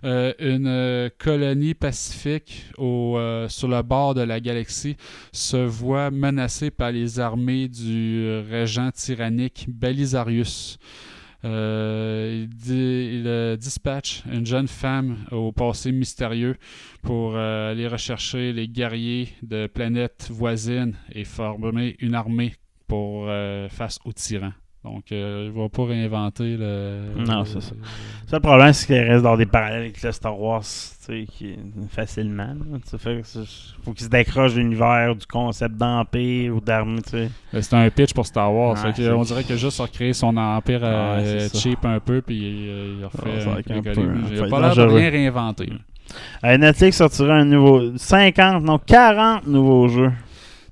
[0.04, 4.96] Euh, une euh, colonie pacifique au, euh, sur le bord de la galaxie
[5.32, 10.78] se voit menacée par les armées du régent tyrannique Belisarius.
[11.44, 16.56] Euh, il, dispatche une jeune femme au passé mystérieux
[17.02, 22.54] pour euh, aller rechercher les guerriers de planètes voisines et former une armée
[22.86, 24.52] pour euh, face aux tyrans.
[24.82, 27.00] Donc, euh, il va pas réinventer le.
[27.18, 27.72] Non, c'est ça.
[28.26, 31.26] Ça, le problème, c'est qu'il reste dans des parallèles avec le Star Wars, tu sais,
[31.30, 31.54] qui,
[31.90, 32.44] facilement.
[32.46, 32.78] là.
[32.84, 33.44] Tu sais, fait que
[33.84, 37.30] faut qu'il se décroche de l'univers, du concept d'empire ou d'armée, tu sais.
[37.52, 38.78] Euh, C'est un pitch pour Star Wars.
[38.78, 41.58] Fait que, on dirait qu'il a juste recréé son empire euh, ça.
[41.58, 44.44] cheap un peu, puis euh, il a refait ça un peu un peu- Il ça
[44.44, 45.72] a va pas l'air de rien réinventer.
[46.44, 50.10] Euh, Netflix sortira un nouveau 50, non 40 nouveaux jeux.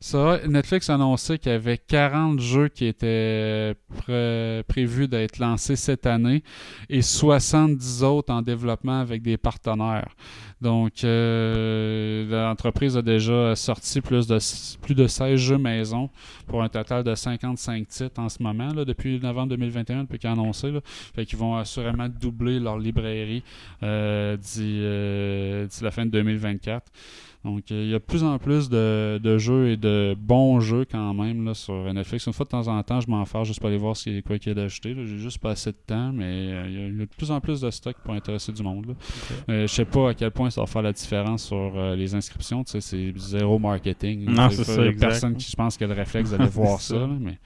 [0.01, 5.75] Ça, Netflix a annoncé qu'il y avait 40 jeux qui étaient pré- prévus d'être lancés
[5.75, 6.45] cette année
[6.89, 10.15] et 70 autres en développement avec des partenaires.
[10.61, 14.39] Donc, euh, l'entreprise a déjà sorti plus de,
[14.81, 16.11] plus de 16 jeux maison
[16.47, 20.35] pour un total de 55 titres en ce moment, depuis novembre 2021, depuis qu'ils ont
[20.35, 20.71] annoncé.
[20.71, 20.81] Là.
[20.85, 23.43] Fait qu'ils vont assurément doubler leur librairie
[23.83, 26.87] euh, euh, d'ici la fin de 2024.
[27.45, 30.59] Donc, euh, il y a de plus en plus de, de jeux et de bons
[30.61, 32.27] jeux quand même là, sur Netflix.
[32.27, 34.15] Une fois de temps en temps, je m'en fais juste pour aller voir ce qu'il
[34.17, 34.93] y a, quoi qu'il y a d'ajouté.
[34.93, 35.03] là.
[35.07, 37.11] J'ai juste pas assez de temps, mais euh, il y a- il y, a de
[37.17, 38.87] plus en plus de stock pour intéresser du monde.
[38.89, 38.95] là.
[39.51, 42.13] Euh, je sais pas à quel point ça va faire la différence sur euh, les
[42.15, 42.65] inscriptions.
[42.67, 44.25] C'est zéro marketing.
[44.29, 44.99] Non, c'est il ça, exact.
[45.09, 46.95] personne qui, je pense, qui a le réflexe d'aller voir ça.
[46.95, 47.01] ça.
[47.01, 47.39] là, mais...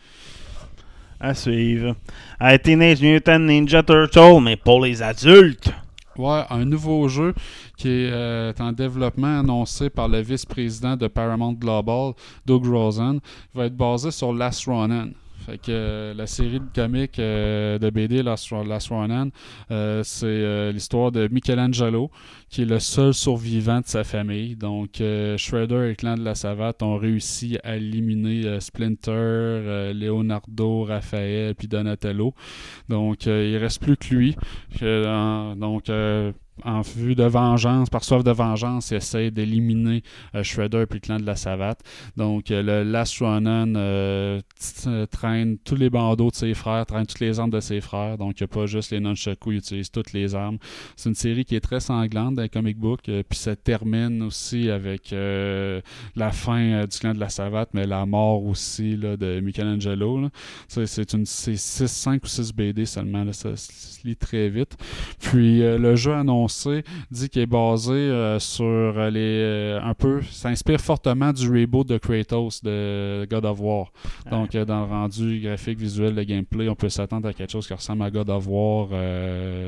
[1.20, 1.94] À suivre.
[2.42, 5.70] Euh, Teenage Mutant Ninja Turtle, mais pour les adultes.
[6.18, 7.34] Ouais, un nouveau jeu
[7.76, 12.12] qui est euh, en développement annoncé par le vice-président de Paramount Global,
[12.44, 13.20] Doug Rosen,
[13.54, 15.08] va être basé sur Last Ronin.
[15.46, 19.30] Fait que euh, la série de comics euh, de BD Ro- Last Ronin,
[19.70, 22.10] euh, c'est euh, l'histoire de Michelangelo,
[22.48, 24.56] qui est le seul survivant de sa famille.
[24.56, 25.02] Donc,
[25.36, 32.34] Shredder et clan de la Savate ont réussi à éliminer Splinter, Leonardo, Raphaël, puis Donatello.
[32.88, 34.36] Donc, il reste plus que lui.
[34.80, 35.90] Donc,
[36.64, 40.02] en vue de vengeance, par soif de vengeance, essaie d'éliminer
[40.34, 41.80] euh, Shredder puis le clan de la Savate.
[42.16, 44.40] Donc, euh, le Last euh,
[44.86, 48.18] euh, traîne tous les bandeaux de ses frères, traîne toutes les armes de ses frères.
[48.18, 50.58] Donc, il n'y a pas juste les nunchaku, il utilise toutes les armes.
[50.96, 53.08] C'est une série qui est très sanglante dans les comic books.
[53.08, 55.14] euh, puis ça termine aussi avec
[56.16, 60.28] la fin du clan de la Savate, mais la mort aussi là, de Michelangelo.
[60.68, 63.30] C'est une c'est 6, 5 ou 6 BD seulement.
[63.32, 64.76] Ça se lit très vite.
[65.20, 66.12] Puis le jeu
[66.42, 71.48] annoncé dit qu'il est basé euh, sur euh, les euh, un peu s'inspire fortement du
[71.48, 73.92] reboot de Kratos de God of War.
[74.30, 77.74] Donc dans le rendu graphique, visuel, le gameplay, on peut s'attendre à quelque chose qui
[77.74, 78.88] ressemble à God of War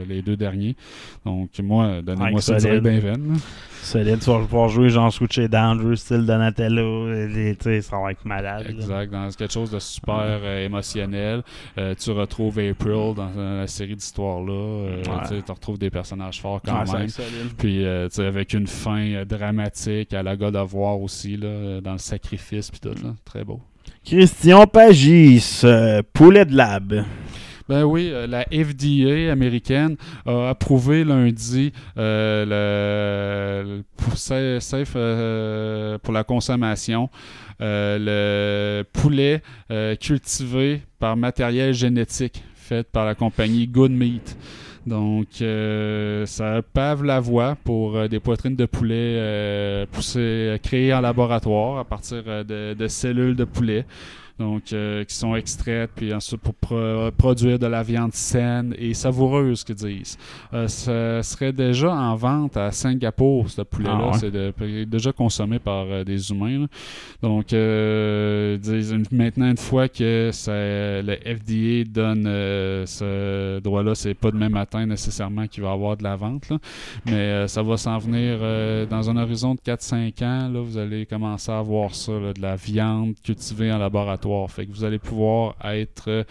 [0.09, 0.77] les deux derniers.
[1.25, 2.83] Donc moi, donnez-moi ça solide.
[2.83, 3.35] bien veine, là.
[3.83, 7.81] Solide, tu vas pouvoir jouer genre switcher down, jouer style Donatello, et les- tu sais,
[7.83, 8.65] ça va être malade.
[8.65, 8.71] là.
[8.71, 11.43] Exact, dans quelque chose de super euh, émotionnel.
[11.77, 14.53] Euh, tu retrouves April dans la série d'histoires-là.
[14.53, 15.43] Euh, Ouais.
[15.45, 17.09] Tu retrouves des personnages forts quand Ouais, même.
[17.09, 17.53] solide.
[17.59, 21.37] Puis euh, tu sais, avec une fin euh, dramatique à la God of War aussi,
[21.37, 22.89] là, dans le sacrifice puis tout.
[23.05, 23.15] Là.
[23.25, 23.61] Très beau.
[24.05, 27.05] Christian Pagis, euh, Poulet de Lab.
[27.67, 29.97] Ben oui, euh, la FDA américaine
[30.27, 37.09] a approuvé lundi euh, le, le- pour safe euh, pour la consommation
[37.63, 39.41] euh, le poulet
[39.71, 44.37] euh, cultivé par matériel génétique fait par la compagnie Good Meat.
[44.87, 50.93] Donc, euh, ça pave la voie pour euh, des poitrines de poulet euh, poussées, créées
[50.93, 53.87] en laboratoire à partir euh, de cellules de poulet.
[54.37, 58.93] Donc, euh, qui sont extraites, puis ensuite pour pro- produire de la viande saine et
[58.93, 60.19] savoureuse, qu'ils disent.
[60.53, 63.99] Euh, ça serait déjà en vente à Singapour, ce poulet-là.
[64.01, 64.19] Ah ouais.
[64.19, 66.59] C'est déjà consommé par euh, des humains.
[66.63, 66.67] là.
[67.23, 67.47] Donc,
[68.61, 70.53] disent maintenant, une fois que ça-
[71.03, 76.03] le FDA donne ce droit-là, c'est pas demain matin nécessairement qu'il va y avoir de
[76.03, 76.59] la vente, là.
[77.07, 78.39] mais ça va s'en venir
[78.89, 80.49] dans un horizon de 4-5 ans.
[80.49, 84.24] Là, vous allez commencer à voir ça, là, de la viande cultivée en laboratoire.
[84.49, 86.25] Fait que vous allez pouvoir être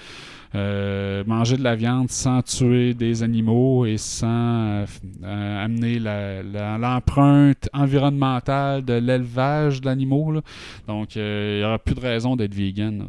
[0.56, 4.86] euh, manger de la viande sans tuer des animaux et sans
[5.24, 10.32] euh, amener l'empreinte environnementale de l'élevage d'animaux.
[10.32, 10.42] là.
[10.88, 13.08] Donc, euh, il n'y aura plus de raison d'être vegan.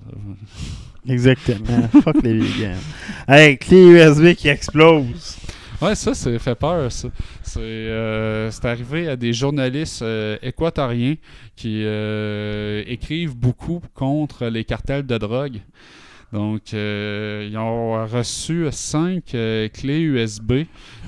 [1.07, 1.89] Exactement.
[2.03, 2.79] Fuck les vegans.
[3.29, 5.37] Hey, clé USB qui explose.
[5.85, 6.89] Ouais, ça, ça fait peur,
[7.59, 11.17] euh, c'est arrivé à des journalistes euh, équatoriens
[11.57, 15.61] qui euh, écrivent beaucoup contre les cartels de drogue.
[16.33, 19.25] Donc, ils ont reçu cinq
[19.75, 20.63] clés USB.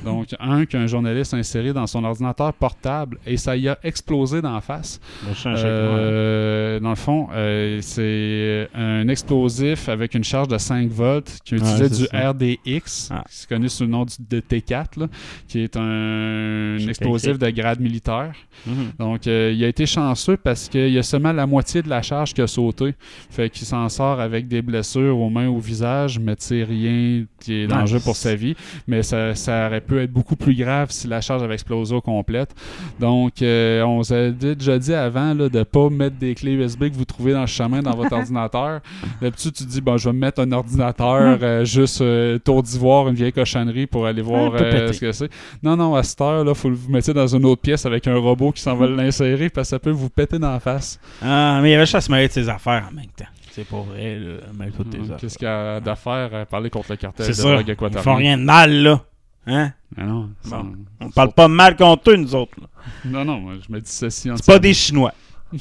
[0.04, 4.42] Donc, un qu'un journaliste a inséré dans son ordinateur portable et ça y a explosé
[4.42, 5.00] d'en face.
[5.46, 11.56] Euh, dans le fond, euh, c'est un explosif avec une charge de 5 volts qui
[11.56, 12.30] utilisait du ça.
[12.30, 13.24] RDX, Ah.
[13.28, 15.08] qui est connu sous le nom de T4, là,
[15.48, 18.34] qui est un, explosif de grade militaire.
[18.66, 18.74] Mhm.
[18.98, 22.02] Donc, euh, il a été chanceux parce qu'il y a seulement la moitié de la
[22.02, 22.94] charge qui a sauté.
[23.30, 27.24] Fait qu'il s'en sort avec des blessures aux mains, au visage, mais tu sais, rien
[27.40, 28.54] qui est dangereux pour sa vie.
[28.86, 32.00] Mais ça, ça aurait pu être beaucoup plus grave si la charge avait explosé au
[32.00, 32.54] complète.
[33.00, 36.52] Donc, euh, on vous a déjà dit avant là, de ne pas mettre des clés
[36.52, 38.80] USB que vous trouvez dans le chemin dans votre ordinateur.
[39.22, 42.62] D'habitude, tu te dis, bon, je vais me mettre un ordinateur euh, juste euh, tour
[42.62, 45.30] d'ivoire, une vieille cochonnerie pour aller voir peut ce que c'est.
[45.62, 48.06] Non, non, à cette heure, il faut que vous mettiez dans une autre pièce avec
[48.06, 50.98] un robot qui s'en va l'insérer parce que ça peut vous péter dans la face.
[51.22, 53.24] Ah, mais il y avait juste à se mêler de ses affaires en même temps.
[53.52, 54.18] C'est pas vrai.
[54.58, 55.16] Mêle toutes tes Hum, affaires.
[55.16, 58.02] Qu'est-ce qu'il y a d'affaire à parler contre le cartel de drogue Ils équatorien?
[58.02, 59.00] font rien de mal, là.
[59.46, 59.72] Hein?
[59.96, 60.74] Non, ça- Bon.
[61.00, 62.52] On parle pas mal contre eux, nous autres.
[62.60, 62.66] là.
[63.04, 65.12] Non, non, moi, je me dis ceci en C'est pas des Chinois.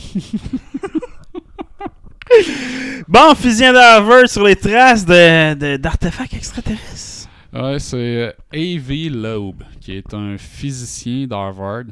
[3.07, 7.04] bon, fusil d'Harvard sur les traces de- de- d'artefacts extraterrestres.
[7.55, 9.07] Ouais, c'est euh, A.V.
[9.07, 11.85] Loeb, qui est un physicien d'Harvard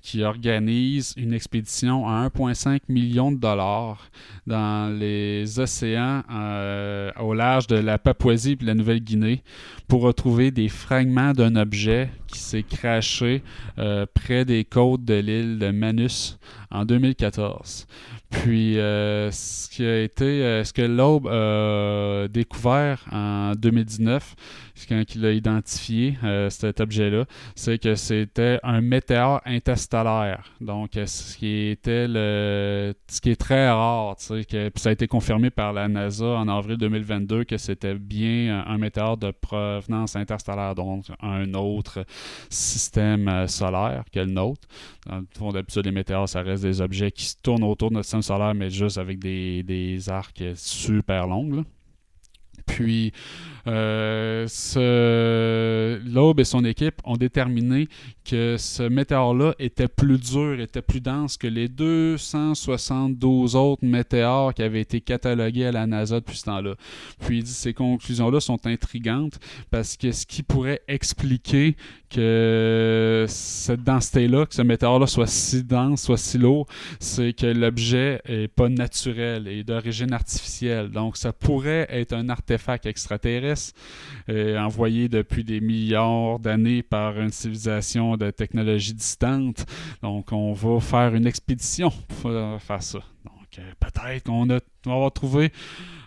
[0.00, 4.10] qui organise une expédition à 1,5 million de dollars
[4.46, 9.42] dans les océans euh, au large de la Papouasie et de la Nouvelle-Guinée
[9.88, 13.42] pour retrouver des fragments d'un objet qui s'est craché
[13.78, 16.38] euh, près des côtes de l'île de Manus
[16.70, 17.88] en 2014.
[18.30, 24.36] Puis, ce qui a été, ce que Loeb a découvert en 2019,
[24.86, 27.24] quand il a identifié euh, cet objet-là,
[27.54, 30.52] c'est que c'était un météore interstellaire.
[30.60, 34.92] Donc, euh, ce qui était le, ce qui est très rare, tu que, ça a
[34.92, 39.30] été confirmé par la NASA en avril 2022 que c'était bien un, un météore de
[39.30, 42.04] provenance interstellaire, donc un autre
[42.50, 44.68] système euh, solaire que le nôtre.
[45.38, 48.22] Dans d'habitude, les météores, ça reste des objets qui se tournent autour de notre système
[48.22, 51.64] solaire, mais juste avec des, des arcs super longs.
[52.66, 54.98] Puis, euh, ce...
[56.06, 57.88] Loeb et son équipe ont déterminé
[58.24, 64.62] que ce météore-là était plus dur, était plus dense que les 272 autres météores qui
[64.62, 66.74] avaient été catalogués à la NASA depuis ce temps-là.
[67.20, 69.38] Puis, ces conclusions-là sont intrigantes
[69.70, 71.76] parce que ce qui pourrait expliquer
[72.10, 76.66] que cette densité-là, que ce météore-là soit si dense, soit si lourd,
[77.00, 80.88] c'est que l'objet est pas naturel et d'origine artificielle.
[80.90, 83.47] Donc, ça pourrait être un artefact extraterrestre
[84.28, 89.64] euh, envoyé depuis des milliards d'années par une civilisation de technologie distante.
[90.02, 91.90] Donc, on va faire une expédition
[92.22, 92.30] pour
[92.60, 92.98] faire- ça.
[93.24, 95.52] Donc, euh, peut-être qu'on a, on va avoir trouvé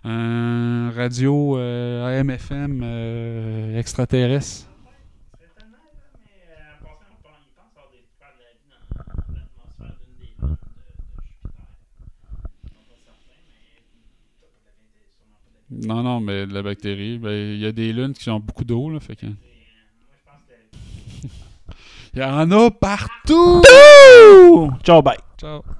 [0.03, 4.67] un radio euh, AM/FM euh, extraterrestre.
[15.71, 18.89] Non, non, mais la bactérie, ben, il y a des lunes qui ont beaucoup d'eau,
[18.89, 19.25] là, fait que...
[22.13, 23.61] Il y en a partout!
[24.83, 25.17] Ciao, bye.
[25.39, 25.63] Ciao.